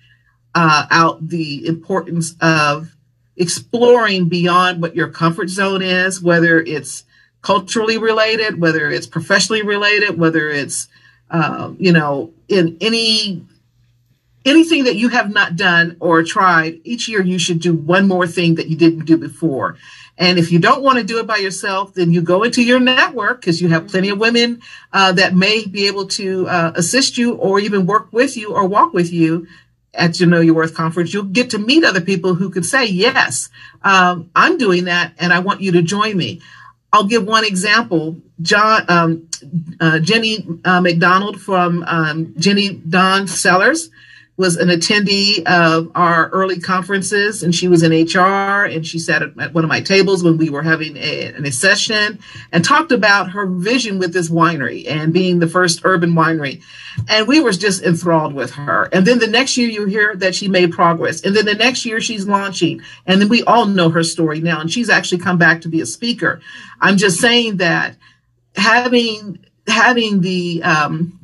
uh, 0.54 0.86
out 0.90 1.28
the 1.28 1.66
importance 1.66 2.34
of 2.42 2.94
exploring 3.36 4.28
beyond 4.28 4.82
what 4.82 4.94
your 4.94 5.08
comfort 5.08 5.48
zone 5.48 5.82
is, 5.82 6.22
whether 6.22 6.60
it's 6.60 7.04
culturally 7.40 7.96
related, 7.96 8.60
whether 8.60 8.90
it's 8.90 9.06
professionally 9.06 9.62
related, 9.62 10.18
whether 10.18 10.50
it's, 10.50 10.88
um, 11.30 11.76
you 11.78 11.92
know, 11.92 12.32
in 12.48 12.76
any 12.80 13.46
anything 14.46 14.84
that 14.84 14.96
you 14.96 15.08
have 15.08 15.32
not 15.32 15.56
done 15.56 15.96
or 16.00 16.22
tried, 16.22 16.80
each 16.84 17.08
year 17.08 17.22
you 17.22 17.38
should 17.38 17.60
do 17.60 17.74
one 17.74 18.08
more 18.08 18.26
thing 18.26 18.54
that 18.54 18.68
you 18.68 18.76
didn't 18.76 19.04
do 19.04 19.16
before. 19.16 19.76
And 20.18 20.38
if 20.38 20.50
you 20.50 20.58
don't 20.58 20.82
want 20.82 20.98
to 20.98 21.04
do 21.04 21.18
it 21.18 21.26
by 21.26 21.36
yourself, 21.36 21.92
then 21.92 22.12
you 22.12 22.22
go 22.22 22.42
into 22.42 22.62
your 22.62 22.80
network 22.80 23.40
because 23.40 23.60
you 23.60 23.68
have 23.68 23.88
plenty 23.88 24.08
of 24.08 24.18
women 24.18 24.62
uh, 24.92 25.12
that 25.12 25.34
may 25.34 25.66
be 25.66 25.88
able 25.88 26.06
to 26.06 26.48
uh, 26.48 26.72
assist 26.74 27.18
you 27.18 27.34
or 27.34 27.60
even 27.60 27.84
work 27.84 28.10
with 28.12 28.36
you 28.36 28.54
or 28.54 28.66
walk 28.66 28.94
with 28.94 29.12
you 29.12 29.46
at 29.92 30.18
your 30.18 30.28
Know 30.28 30.40
Your 30.40 30.54
Worth 30.54 30.74
conference. 30.74 31.12
You'll 31.12 31.24
get 31.24 31.50
to 31.50 31.58
meet 31.58 31.84
other 31.84 32.00
people 32.00 32.34
who 32.34 32.48
could 32.48 32.64
say, 32.64 32.86
yes, 32.86 33.50
um, 33.82 34.30
I'm 34.34 34.56
doing 34.56 34.84
that 34.84 35.12
and 35.18 35.32
I 35.32 35.40
want 35.40 35.60
you 35.60 35.72
to 35.72 35.82
join 35.82 36.16
me. 36.16 36.40
I'll 36.92 37.04
give 37.04 37.26
one 37.26 37.44
example. 37.44 38.16
John, 38.40 38.84
um, 38.88 39.28
uh, 39.80 39.98
Jenny 39.98 40.46
uh, 40.64 40.80
McDonald 40.80 41.40
from 41.40 41.82
um, 41.86 42.34
Jenny 42.38 42.74
Dawn 42.74 43.26
Cellars 43.26 43.90
was 44.36 44.56
an 44.56 44.68
attendee 44.68 45.42
of 45.46 45.90
our 45.94 46.28
early 46.28 46.60
conferences 46.60 47.42
and 47.42 47.54
she 47.54 47.68
was 47.68 47.82
in 47.82 47.90
HR 47.90 48.64
and 48.66 48.86
she 48.86 48.98
sat 48.98 49.22
at 49.22 49.54
one 49.54 49.64
of 49.64 49.68
my 49.68 49.80
tables 49.80 50.22
when 50.22 50.36
we 50.36 50.50
were 50.50 50.62
having 50.62 50.96
a, 50.98 51.32
a, 51.32 51.50
session 51.50 52.18
and 52.52 52.62
talked 52.62 52.92
about 52.92 53.30
her 53.30 53.46
vision 53.46 53.98
with 53.98 54.12
this 54.12 54.28
winery 54.28 54.86
and 54.86 55.12
being 55.12 55.38
the 55.38 55.48
first 55.48 55.80
urban 55.84 56.12
winery. 56.12 56.62
And 57.08 57.26
we 57.26 57.40
were 57.40 57.52
just 57.52 57.82
enthralled 57.82 58.34
with 58.34 58.50
her. 58.52 58.90
And 58.92 59.06
then 59.06 59.18
the 59.20 59.26
next 59.26 59.56
year 59.56 59.68
you 59.68 59.86
hear 59.86 60.14
that 60.16 60.34
she 60.34 60.48
made 60.48 60.72
progress. 60.72 61.22
And 61.22 61.34
then 61.34 61.46
the 61.46 61.54
next 61.54 61.86
year 61.86 62.00
she's 62.00 62.26
launching. 62.26 62.82
And 63.06 63.20
then 63.20 63.30
we 63.30 63.42
all 63.44 63.64
know 63.64 63.88
her 63.88 64.04
story 64.04 64.40
now. 64.40 64.60
And 64.60 64.70
she's 64.70 64.90
actually 64.90 65.18
come 65.18 65.38
back 65.38 65.62
to 65.62 65.68
be 65.68 65.80
a 65.80 65.86
speaker. 65.86 66.40
I'm 66.80 66.98
just 66.98 67.20
saying 67.20 67.58
that 67.58 67.96
having 68.54 69.38
having 69.66 70.20
the 70.20 70.62
um, 70.62 71.18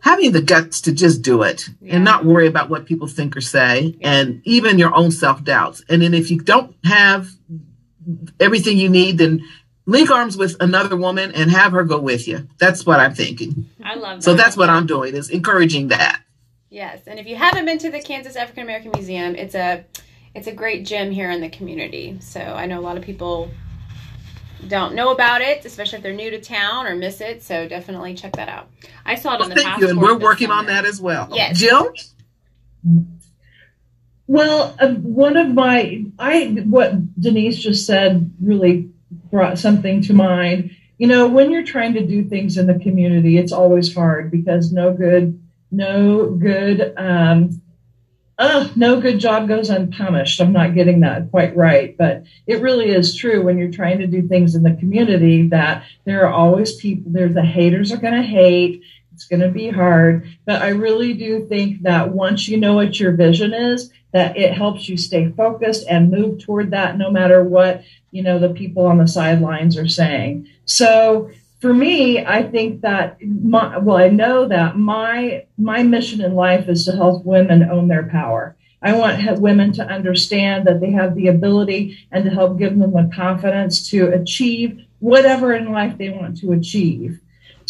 having 0.00 0.32
the 0.32 0.42
guts 0.42 0.80
to 0.82 0.92
just 0.92 1.22
do 1.22 1.42
it 1.42 1.68
yeah. 1.80 1.96
and 1.96 2.04
not 2.04 2.24
worry 2.24 2.46
about 2.46 2.70
what 2.70 2.86
people 2.86 3.06
think 3.06 3.36
or 3.36 3.40
say 3.40 3.96
yeah. 4.00 4.12
and 4.12 4.42
even 4.44 4.78
your 4.78 4.94
own 4.94 5.10
self-doubts. 5.10 5.84
And 5.88 6.02
then 6.02 6.14
if 6.14 6.30
you 6.30 6.40
don't 6.40 6.74
have 6.84 7.28
everything 8.38 8.78
you 8.78 8.88
need 8.88 9.18
then 9.18 9.42
link 9.86 10.10
arms 10.10 10.36
with 10.36 10.56
another 10.60 10.96
woman 10.96 11.32
and 11.32 11.50
have 11.50 11.72
her 11.72 11.84
go 11.84 11.98
with 11.98 12.26
you. 12.26 12.48
That's 12.58 12.86
what 12.86 13.00
i'm 13.00 13.14
thinking. 13.14 13.68
I 13.82 13.94
love 13.94 14.18
that. 14.18 14.22
so 14.22 14.34
that's 14.34 14.56
what 14.56 14.70
i'm 14.70 14.86
doing 14.86 15.14
is 15.14 15.30
encouraging 15.30 15.88
that. 15.88 16.22
Yes. 16.70 17.00
And 17.06 17.18
if 17.18 17.26
you 17.26 17.36
haven't 17.36 17.66
been 17.66 17.78
to 17.78 17.90
the 17.90 18.00
kansas 18.00 18.36
african 18.36 18.62
american 18.62 18.92
museum 18.94 19.34
it's 19.34 19.54
a 19.54 19.84
it's 20.34 20.46
a 20.46 20.52
great 20.52 20.86
gym 20.86 21.10
here 21.10 21.30
in 21.30 21.40
the 21.40 21.50
community. 21.50 22.18
So 22.20 22.40
i 22.40 22.66
know 22.66 22.78
a 22.78 22.82
lot 22.82 22.96
of 22.96 23.02
people 23.02 23.50
don't 24.68 24.94
know 24.94 25.10
about 25.10 25.40
it, 25.40 25.64
especially 25.64 25.98
if 25.98 26.02
they're 26.02 26.12
new 26.12 26.30
to 26.30 26.40
town 26.40 26.86
or 26.86 26.94
miss 26.94 27.20
it. 27.20 27.42
So 27.42 27.68
definitely 27.68 28.14
check 28.14 28.32
that 28.34 28.48
out. 28.48 28.68
I 29.04 29.14
saw 29.14 29.34
it 29.34 29.40
well, 29.40 29.44
on 29.44 29.48
the 29.50 29.56
thank 29.56 29.80
you, 29.80 29.88
and 29.88 30.00
we're 30.00 30.18
working 30.18 30.48
summer. 30.48 30.60
on 30.60 30.66
that 30.66 30.84
as 30.84 31.00
well. 31.00 31.28
Yes, 31.32 31.58
Jill. 31.58 31.92
Well, 34.26 34.76
uh, 34.78 34.94
one 34.94 35.36
of 35.36 35.52
my 35.54 36.04
I 36.18 36.46
what 36.64 37.20
Denise 37.20 37.58
just 37.58 37.86
said 37.86 38.30
really 38.40 38.90
brought 39.30 39.58
something 39.58 40.02
to 40.02 40.14
mind. 40.14 40.70
You 40.98 41.06
know, 41.06 41.26
when 41.28 41.50
you're 41.50 41.64
trying 41.64 41.94
to 41.94 42.06
do 42.06 42.24
things 42.24 42.58
in 42.58 42.66
the 42.66 42.78
community, 42.78 43.38
it's 43.38 43.52
always 43.52 43.92
hard 43.94 44.30
because 44.30 44.70
no 44.70 44.92
good, 44.92 45.42
no 45.70 46.30
good 46.30 46.94
um, 46.96 47.59
oh, 48.40 48.72
no 48.74 49.00
good 49.00 49.20
job 49.20 49.46
goes 49.46 49.68
unpunished. 49.70 50.40
I'm 50.40 50.52
not 50.52 50.74
getting 50.74 51.00
that 51.00 51.30
quite 51.30 51.54
right, 51.54 51.96
but 51.96 52.24
it 52.46 52.62
really 52.62 52.90
is 52.90 53.14
true 53.14 53.42
when 53.44 53.58
you're 53.58 53.70
trying 53.70 53.98
to 53.98 54.06
do 54.06 54.26
things 54.26 54.54
in 54.54 54.62
the 54.62 54.74
community 54.74 55.46
that 55.48 55.84
there 56.04 56.26
are 56.26 56.32
always 56.32 56.74
people 56.76 57.12
there. 57.12 57.28
The 57.28 57.42
haters 57.42 57.92
are 57.92 57.98
going 57.98 58.14
to 58.14 58.22
hate. 58.22 58.82
It's 59.12 59.26
going 59.26 59.40
to 59.40 59.50
be 59.50 59.68
hard, 59.68 60.26
but 60.46 60.62
I 60.62 60.68
really 60.68 61.12
do 61.12 61.44
think 61.46 61.82
that 61.82 62.12
once 62.12 62.48
you 62.48 62.56
know 62.56 62.74
what 62.74 62.98
your 62.98 63.12
vision 63.12 63.52
is, 63.52 63.92
that 64.12 64.36
it 64.38 64.54
helps 64.54 64.88
you 64.88 64.96
stay 64.96 65.30
focused 65.32 65.84
and 65.88 66.10
move 66.10 66.38
toward 66.38 66.70
that 66.70 66.96
no 66.96 67.10
matter 67.10 67.44
what, 67.44 67.84
you 68.12 68.22
know, 68.22 68.38
the 68.38 68.48
people 68.48 68.86
on 68.86 68.96
the 68.96 69.06
sidelines 69.06 69.76
are 69.76 69.88
saying. 69.88 70.48
So 70.64 71.30
for 71.60 71.74
me, 71.74 72.24
I 72.24 72.42
think 72.42 72.80
that 72.80 73.18
my, 73.22 73.76
well, 73.78 73.98
I 73.98 74.08
know 74.08 74.48
that 74.48 74.76
my 74.76 75.44
my 75.58 75.82
mission 75.82 76.20
in 76.20 76.34
life 76.34 76.68
is 76.68 76.84
to 76.86 76.92
help 76.92 77.24
women 77.24 77.62
own 77.62 77.88
their 77.88 78.04
power. 78.04 78.56
I 78.82 78.96
want 78.96 79.40
women 79.40 79.72
to 79.74 79.86
understand 79.86 80.66
that 80.66 80.80
they 80.80 80.90
have 80.92 81.14
the 81.14 81.28
ability 81.28 81.98
and 82.10 82.24
to 82.24 82.30
help 82.30 82.58
give 82.58 82.78
them 82.78 82.92
the 82.92 83.10
confidence 83.14 83.90
to 83.90 84.08
achieve 84.08 84.86
whatever 85.00 85.52
in 85.52 85.70
life 85.70 85.98
they 85.98 86.08
want 86.08 86.38
to 86.38 86.52
achieve. 86.52 87.20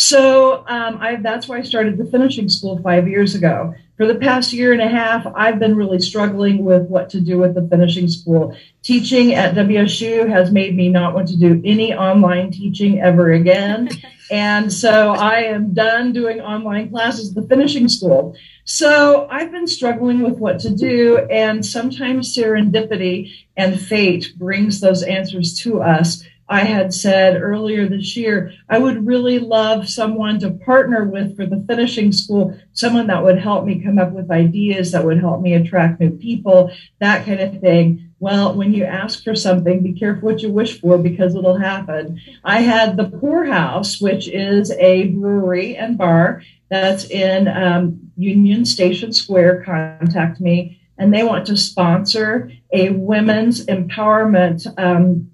So 0.00 0.64
um, 0.66 0.96
I, 0.98 1.16
that's 1.16 1.46
why 1.46 1.58
I 1.58 1.62
started 1.62 1.98
the 1.98 2.06
finishing 2.06 2.48
school 2.48 2.80
five 2.82 3.06
years 3.06 3.34
ago. 3.34 3.74
For 3.98 4.06
the 4.06 4.14
past 4.14 4.50
year 4.50 4.72
and 4.72 4.80
a 4.80 4.88
half, 4.88 5.26
I've 5.36 5.58
been 5.58 5.76
really 5.76 6.00
struggling 6.00 6.64
with 6.64 6.84
what 6.84 7.10
to 7.10 7.20
do 7.20 7.36
with 7.36 7.54
the 7.54 7.68
finishing 7.68 8.08
school. 8.08 8.56
Teaching 8.82 9.34
at 9.34 9.54
WSU 9.54 10.26
has 10.26 10.50
made 10.50 10.74
me 10.74 10.88
not 10.88 11.12
want 11.12 11.28
to 11.28 11.36
do 11.36 11.60
any 11.66 11.92
online 11.92 12.50
teaching 12.50 12.98
ever 12.98 13.32
again. 13.32 13.90
and 14.30 14.72
so 14.72 15.12
I 15.12 15.40
am 15.40 15.74
done 15.74 16.14
doing 16.14 16.40
online 16.40 16.88
classes, 16.88 17.34
the 17.34 17.46
finishing 17.46 17.86
school. 17.86 18.34
So 18.64 19.28
I've 19.30 19.52
been 19.52 19.66
struggling 19.66 20.22
with 20.22 20.38
what 20.38 20.60
to 20.60 20.74
do, 20.74 21.18
and 21.30 21.64
sometimes 21.64 22.34
serendipity 22.34 23.30
and 23.54 23.78
fate 23.78 24.32
brings 24.38 24.80
those 24.80 25.02
answers 25.02 25.60
to 25.60 25.82
us. 25.82 26.24
I 26.50 26.64
had 26.64 26.92
said 26.92 27.40
earlier 27.40 27.88
this 27.88 28.16
year, 28.16 28.52
I 28.68 28.78
would 28.78 29.06
really 29.06 29.38
love 29.38 29.88
someone 29.88 30.40
to 30.40 30.50
partner 30.50 31.04
with 31.04 31.36
for 31.36 31.46
the 31.46 31.64
finishing 31.68 32.10
school, 32.10 32.58
someone 32.72 33.06
that 33.06 33.22
would 33.22 33.38
help 33.38 33.64
me 33.64 33.80
come 33.80 34.00
up 34.00 34.10
with 34.10 34.32
ideas, 34.32 34.90
that 34.90 35.04
would 35.04 35.20
help 35.20 35.40
me 35.42 35.54
attract 35.54 36.00
new 36.00 36.10
people, 36.10 36.72
that 36.98 37.24
kind 37.24 37.38
of 37.38 37.60
thing. 37.60 38.10
Well, 38.18 38.52
when 38.52 38.74
you 38.74 38.82
ask 38.82 39.22
for 39.22 39.36
something, 39.36 39.80
be 39.84 39.92
careful 39.92 40.28
what 40.28 40.42
you 40.42 40.50
wish 40.50 40.80
for 40.80 40.98
because 40.98 41.36
it'll 41.36 41.56
happen. 41.56 42.20
I 42.42 42.62
had 42.62 42.96
the 42.96 43.08
Poorhouse, 43.08 44.00
which 44.00 44.26
is 44.26 44.72
a 44.72 45.06
brewery 45.08 45.76
and 45.76 45.96
bar 45.96 46.42
that's 46.68 47.04
in 47.04 47.46
um, 47.46 48.10
Union 48.16 48.64
Station 48.64 49.12
Square, 49.12 49.62
contact 49.62 50.40
me, 50.40 50.80
and 50.98 51.14
they 51.14 51.22
want 51.22 51.46
to 51.46 51.56
sponsor 51.56 52.50
a 52.72 52.90
women's 52.90 53.64
empowerment 53.66 54.66
um, 54.78 55.29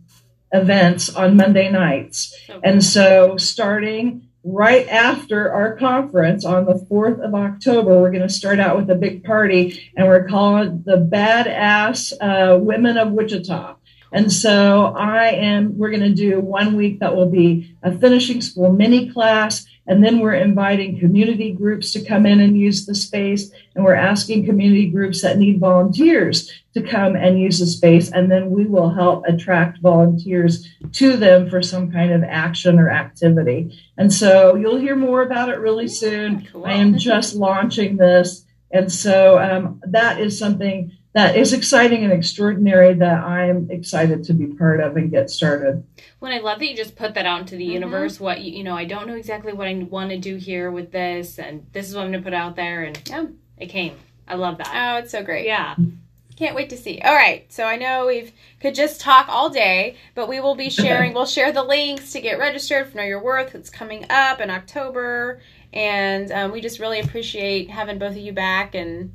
events 0.56 1.14
on 1.14 1.36
Monday 1.36 1.70
nights. 1.70 2.34
And 2.62 2.82
so, 2.82 3.36
starting 3.36 4.28
right 4.44 4.86
after 4.88 5.52
our 5.52 5.76
conference 5.76 6.44
on 6.44 6.66
the 6.66 6.74
4th 6.74 7.20
of 7.20 7.34
October, 7.34 8.00
we're 8.00 8.12
going 8.12 8.22
to 8.22 8.28
start 8.28 8.60
out 8.60 8.76
with 8.76 8.88
a 8.90 8.94
big 8.94 9.24
party, 9.24 9.90
and 9.96 10.06
we're 10.06 10.28
calling 10.28 10.68
it 10.68 10.84
the 10.84 10.96
Badass 10.96 12.12
uh, 12.20 12.58
Women 12.58 12.96
of 12.96 13.12
Wichita. 13.12 13.76
And 14.12 14.32
so 14.32 14.94
I 14.96 15.28
am, 15.28 15.76
we're 15.76 15.90
going 15.90 16.00
to 16.00 16.14
do 16.14 16.40
one 16.40 16.76
week 16.76 17.00
that 17.00 17.16
will 17.16 17.28
be 17.28 17.76
a 17.82 17.96
finishing 17.96 18.40
school 18.40 18.72
mini 18.72 19.10
class. 19.10 19.66
And 19.86 20.02
then 20.02 20.20
we're 20.20 20.34
inviting 20.34 20.98
community 20.98 21.52
groups 21.52 21.92
to 21.92 22.04
come 22.04 22.26
in 22.26 22.40
and 22.40 22.58
use 22.58 22.86
the 22.86 22.94
space. 22.94 23.50
And 23.74 23.84
we're 23.84 23.94
asking 23.94 24.46
community 24.46 24.88
groups 24.88 25.22
that 25.22 25.38
need 25.38 25.60
volunteers 25.60 26.52
to 26.74 26.82
come 26.82 27.14
and 27.14 27.40
use 27.40 27.58
the 27.60 27.66
space. 27.66 28.10
And 28.10 28.30
then 28.30 28.50
we 28.50 28.64
will 28.64 28.90
help 28.90 29.24
attract 29.26 29.80
volunteers 29.80 30.68
to 30.92 31.16
them 31.16 31.48
for 31.48 31.62
some 31.62 31.90
kind 31.92 32.12
of 32.12 32.24
action 32.24 32.78
or 32.78 32.90
activity. 32.90 33.78
And 33.96 34.12
so 34.12 34.56
you'll 34.56 34.78
hear 34.78 34.96
more 34.96 35.22
about 35.22 35.48
it 35.48 35.58
really 35.58 35.88
soon. 35.88 36.46
Cool. 36.52 36.66
I 36.66 36.72
am 36.72 36.98
just 36.98 37.34
launching 37.34 37.96
this. 37.96 38.44
And 38.70 38.92
so 38.92 39.38
um, 39.38 39.80
that 39.86 40.20
is 40.20 40.38
something 40.38 40.92
that 41.16 41.34
is 41.34 41.54
exciting 41.54 42.04
and 42.04 42.12
extraordinary 42.12 42.92
that 42.92 43.24
I'm 43.24 43.70
excited 43.70 44.22
to 44.24 44.34
be 44.34 44.48
part 44.48 44.80
of 44.80 44.96
and 44.98 45.10
get 45.10 45.30
started. 45.30 45.82
When 46.18 46.30
I 46.30 46.40
love 46.40 46.58
that 46.58 46.66
you 46.68 46.76
just 46.76 46.94
put 46.94 47.14
that 47.14 47.24
out 47.24 47.40
into 47.40 47.56
the 47.56 47.66
Mhm. 47.66 47.72
universe, 47.72 48.20
what 48.20 48.42
you, 48.42 48.52
you 48.58 48.62
know, 48.62 48.76
I 48.76 48.84
don't 48.84 49.06
know 49.08 49.14
exactly 49.14 49.54
what 49.54 49.66
I 49.66 49.72
want 49.74 50.10
to 50.10 50.18
do 50.18 50.36
here 50.36 50.70
with 50.70 50.92
this, 50.92 51.38
and 51.38 51.64
this 51.72 51.88
is 51.88 51.94
what 51.94 52.02
I'm 52.04 52.10
going 52.12 52.22
to 52.22 52.26
put 52.30 52.34
out 52.34 52.54
there, 52.54 52.84
and 52.84 53.00
Yeah. 53.08 53.24
it 53.56 53.66
came. 53.70 53.94
I 54.28 54.34
love 54.34 54.58
that. 54.58 54.70
Oh, 54.74 54.98
it's 54.98 55.10
so 55.10 55.22
great. 55.22 55.46
yeah. 55.46 55.74
Can't 56.36 56.54
wait 56.54 56.68
to 56.68 56.76
see. 56.76 57.00
All 57.02 57.14
right. 57.14 57.50
So 57.50 57.64
I 57.64 57.76
know 57.76 58.04
we've 58.08 58.30
could 58.60 58.74
just 58.74 59.00
talk 59.00 59.26
all 59.30 59.48
day, 59.48 59.96
but 60.14 60.28
we 60.28 60.38
will 60.38 60.54
be 60.54 60.68
sharing. 60.82 61.14
we'll 61.14 61.24
share 61.24 61.50
the 61.50 61.62
links 61.62 62.12
to 62.12 62.20
get 62.20 62.38
registered 62.38 62.88
for 62.88 62.98
Know 62.98 63.04
Your 63.04 63.22
Worth. 63.22 63.54
It's 63.54 63.70
coming 63.70 64.04
up 64.10 64.38
in 64.42 64.50
October, 64.50 65.40
and 65.72 66.30
um, 66.30 66.52
we 66.52 66.60
just 66.60 66.78
really 66.78 67.00
appreciate 67.00 67.70
having 67.70 67.98
both 67.98 68.10
of 68.12 68.18
you 68.18 68.34
back 68.34 68.74
and 68.74 69.12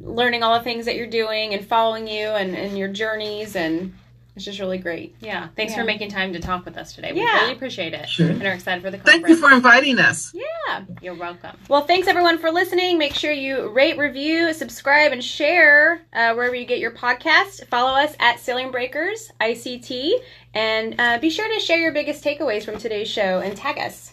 learning 0.00 0.42
all 0.42 0.56
the 0.58 0.64
things 0.64 0.86
that 0.86 0.96
you're 0.96 1.06
doing 1.06 1.54
and 1.54 1.66
following 1.66 2.08
you 2.08 2.28
and, 2.28 2.56
and 2.56 2.76
your 2.78 2.88
journeys, 2.88 3.54
and 3.56 3.92
it's 4.36 4.44
just 4.44 4.58
really 4.60 4.78
great. 4.78 5.14
Yeah. 5.20 5.48
Thanks 5.56 5.72
Yeah. 5.72 5.80
for 5.80 5.84
making 5.84 6.10
time 6.10 6.32
to 6.32 6.38
talk 6.40 6.64
with 6.64 6.78
us 6.78 6.94
today. 6.94 7.12
We 7.12 7.20
Yeah. 7.20 7.40
really 7.40 7.52
appreciate 7.52 7.92
it. 7.92 8.08
Sure. 8.08 8.28
And 8.30 8.42
are 8.44 8.52
excited 8.52 8.82
for 8.82 8.90
the 8.90 8.96
conference. 8.96 9.16
Thank 9.26 9.28
you 9.28 9.36
for 9.36 9.52
inviting 9.52 9.98
us. 9.98 10.32
Yeah. 10.32 10.82
You're 11.02 11.14
welcome. 11.16 11.56
Well, 11.68 11.82
thanks 11.82 12.06
everyone 12.08 12.38
for 12.38 12.50
listening. 12.50 12.96
Make 12.96 13.12
sure 13.14 13.32
you 13.32 13.68
rate, 13.68 13.98
review, 13.98 14.54
subscribe, 14.54 15.12
and 15.12 15.22
share 15.22 16.00
uh, 16.12 16.32
wherever 16.34 16.54
you 16.54 16.64
get 16.64 16.78
your 16.78 16.92
podcast. 16.92 17.66
Follow 17.66 17.90
us 17.98 18.14
at 18.20 18.38
Ceiling 18.40 18.70
Breakers 18.70 19.30
ICT, 19.40 20.12
and 20.54 20.94
uh, 20.98 21.18
be 21.18 21.28
sure 21.28 21.52
to 21.52 21.60
share 21.60 21.78
your 21.78 21.92
biggest 21.92 22.24
takeaways 22.24 22.64
from 22.64 22.78
today's 22.78 23.08
show 23.08 23.40
and 23.40 23.56
tag 23.56 23.78
us. 23.78 24.12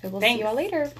So 0.00 0.08
we'll 0.10 0.20
see 0.20 0.38
you 0.38 0.46
all 0.46 0.54
later. 0.54 0.90